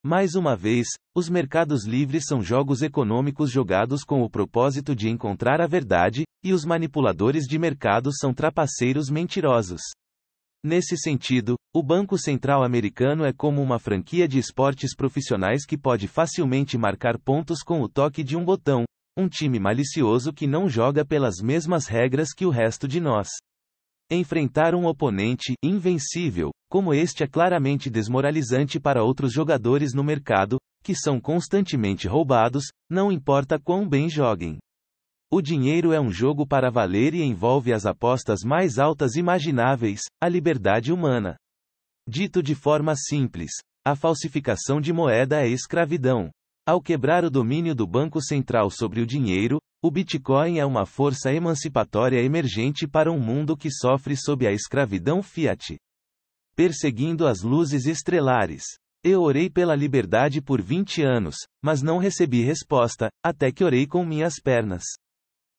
[0.04, 5.60] Mais uma vez, os mercados livres são jogos econômicos jogados com o propósito de encontrar
[5.60, 9.80] a verdade, e os manipuladores de mercado são trapaceiros mentirosos.
[10.64, 16.08] Nesse sentido, o Banco Central Americano é como uma franquia de esportes profissionais que pode
[16.08, 18.84] facilmente marcar pontos com o toque de um botão,
[19.16, 23.28] um time malicioso que não joga pelas mesmas regras que o resto de nós.
[24.14, 30.94] Enfrentar um oponente invencível, como este é claramente desmoralizante para outros jogadores no mercado, que
[30.94, 34.58] são constantemente roubados, não importa quão bem joguem.
[35.32, 40.28] O dinheiro é um jogo para valer e envolve as apostas mais altas imagináveis, a
[40.28, 41.34] liberdade humana.
[42.06, 43.52] Dito de forma simples,
[43.82, 46.30] a falsificação de moeda é escravidão.
[46.64, 51.32] Ao quebrar o domínio do Banco Central sobre o dinheiro, o Bitcoin é uma força
[51.32, 55.76] emancipatória emergente para um mundo que sofre sob a escravidão fiat.
[56.54, 58.62] Perseguindo as luzes estrelares.
[59.02, 64.04] Eu orei pela liberdade por 20 anos, mas não recebi resposta, até que orei com
[64.04, 64.84] minhas pernas.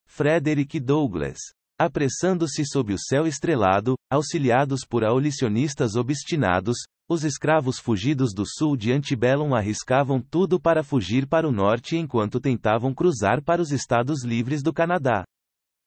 [0.08, 1.40] Frederick Douglass.
[1.78, 6.78] Apressando-se sob o céu estrelado, auxiliados por abolicionistas obstinados,
[7.10, 12.40] os escravos fugidos do sul de Antebellum arriscavam tudo para fugir para o norte enquanto
[12.40, 15.24] tentavam cruzar para os Estados Livres do Canadá.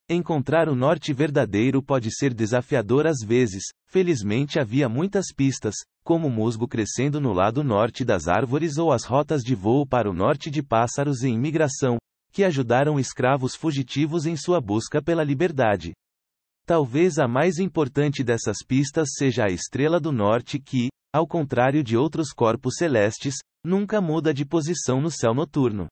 [0.08, 6.68] Encontrar o norte verdadeiro pode ser desafiador às vezes, felizmente havia muitas pistas, como musgo
[6.68, 10.62] crescendo no lado norte das árvores ou as rotas de voo para o norte de
[10.62, 11.98] pássaros e imigração,
[12.30, 15.92] que ajudaram escravos fugitivos em sua busca pela liberdade.
[16.64, 21.96] Talvez a mais importante dessas pistas seja a Estrela do Norte que, ao contrário de
[21.96, 25.88] outros corpos celestes, nunca muda de posição no céu noturno.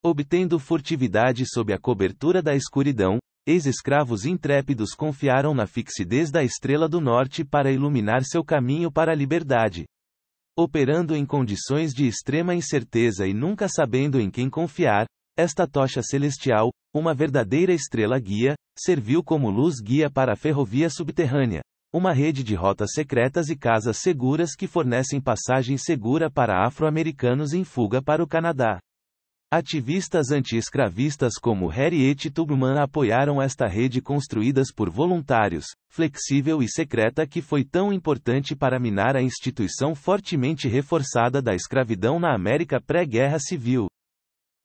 [0.00, 7.00] Obtendo furtividade sob a cobertura da escuridão, ex-escravos intrépidos confiaram na fixidez da Estrela do
[7.00, 9.86] Norte para iluminar seu caminho para a liberdade.
[10.56, 16.70] Operando em condições de extrema incerteza e nunca sabendo em quem confiar, esta tocha celestial,
[16.94, 21.60] uma verdadeira estrela guia, serviu como luz guia para a ferrovia subterrânea,
[21.94, 27.62] uma rede de rotas secretas e casas seguras que fornecem passagem segura para afro-americanos em
[27.62, 28.80] fuga para o Canadá.
[29.48, 37.40] Ativistas anti-escravistas como Harriet Tubman apoiaram esta rede construídas por voluntários, flexível e secreta que
[37.40, 43.86] foi tão importante para minar a instituição fortemente reforçada da escravidão na América pré-guerra civil.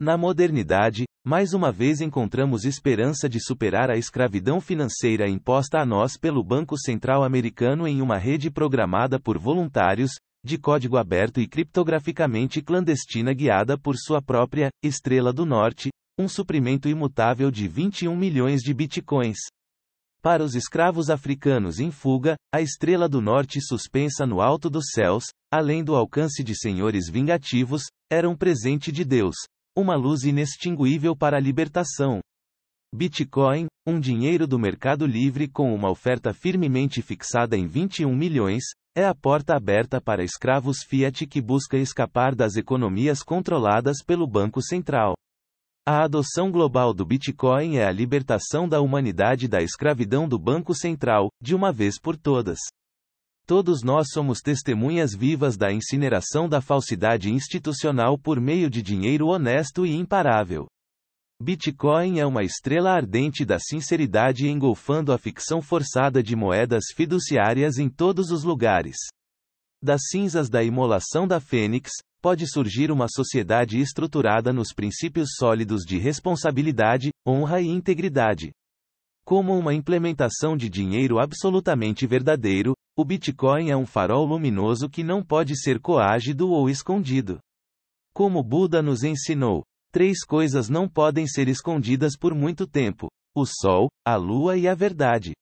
[0.01, 6.15] Na modernidade, mais uma vez encontramos esperança de superar a escravidão financeira imposta a nós
[6.15, 12.61] pelo Banco Central Americano em uma rede programada por voluntários, de código aberto e criptograficamente
[12.61, 18.73] clandestina guiada por sua própria Estrela do Norte, um suprimento imutável de 21 milhões de
[18.73, 19.39] bitcoins.
[20.21, 25.25] Para os escravos africanos em fuga, a Estrela do Norte suspensa no alto dos céus,
[25.51, 29.35] além do alcance de senhores vingativos, era um presente de Deus,
[29.79, 32.19] uma luz inextinguível para a libertação.
[32.93, 38.63] Bitcoin, um dinheiro do mercado livre com uma oferta firmemente fixada em 21 milhões,
[38.95, 44.61] é a porta aberta para escravos fiat que busca escapar das economias controladas pelo Banco
[44.61, 45.15] Central.
[45.87, 51.29] A adoção global do Bitcoin é a libertação da humanidade da escravidão do Banco Central,
[51.41, 52.59] de uma vez por todas.
[53.49, 59.87] Todos nós somos testemunhas vivas da incineração da falsidade institucional por meio de dinheiro honesto
[59.87, 60.67] e imparável.
[61.41, 67.89] Bitcoin é uma estrela ardente da sinceridade engolfando a ficção forçada de moedas fiduciárias em
[67.89, 68.97] todos os lugares.
[69.83, 71.89] Das cinzas da imolação da fênix,
[72.21, 78.51] pode surgir uma sociedade estruturada nos princípios sólidos de responsabilidade, honra e integridade.
[79.29, 85.23] Como uma implementação de dinheiro absolutamente verdadeiro, o Bitcoin é um farol luminoso que não
[85.23, 87.37] pode ser coagido ou escondido.
[88.11, 89.61] Como Buda nos ensinou,
[89.91, 93.07] três coisas não podem ser escondidas por muito tempo:
[93.37, 95.33] o Sol, a Lua e a verdade.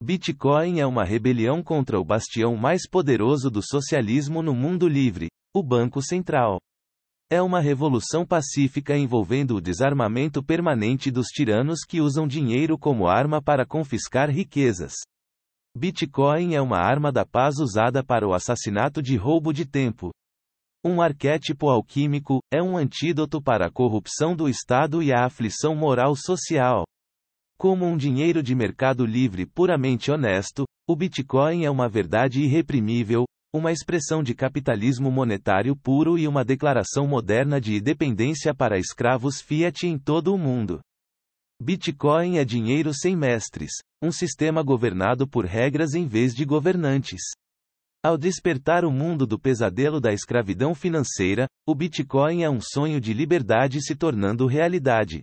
[0.00, 5.60] Bitcoin é uma rebelião contra o bastião mais poderoso do socialismo no mundo livre, o
[5.60, 6.60] Banco Central.
[7.30, 13.42] É uma revolução pacífica envolvendo o desarmamento permanente dos tiranos que usam dinheiro como arma
[13.42, 14.94] para confiscar riquezas.
[15.76, 20.10] Bitcoin é uma arma da paz usada para o assassinato de roubo de tempo.
[20.82, 26.16] Um arquétipo alquímico, é um antídoto para a corrupção do Estado e a aflição moral
[26.16, 26.84] social.
[27.58, 33.72] Como um dinheiro de mercado livre puramente honesto, o Bitcoin é uma verdade irreprimível, uma
[33.72, 39.98] expressão de capitalismo monetário puro e uma declaração moderna de independência para escravos fiat em
[39.98, 40.80] todo o mundo.
[41.60, 43.70] Bitcoin é dinheiro sem mestres,
[44.02, 47.20] um sistema governado por regras em vez de governantes.
[48.04, 53.12] Ao despertar o mundo do pesadelo da escravidão financeira, o Bitcoin é um sonho de
[53.12, 55.22] liberdade se tornando realidade.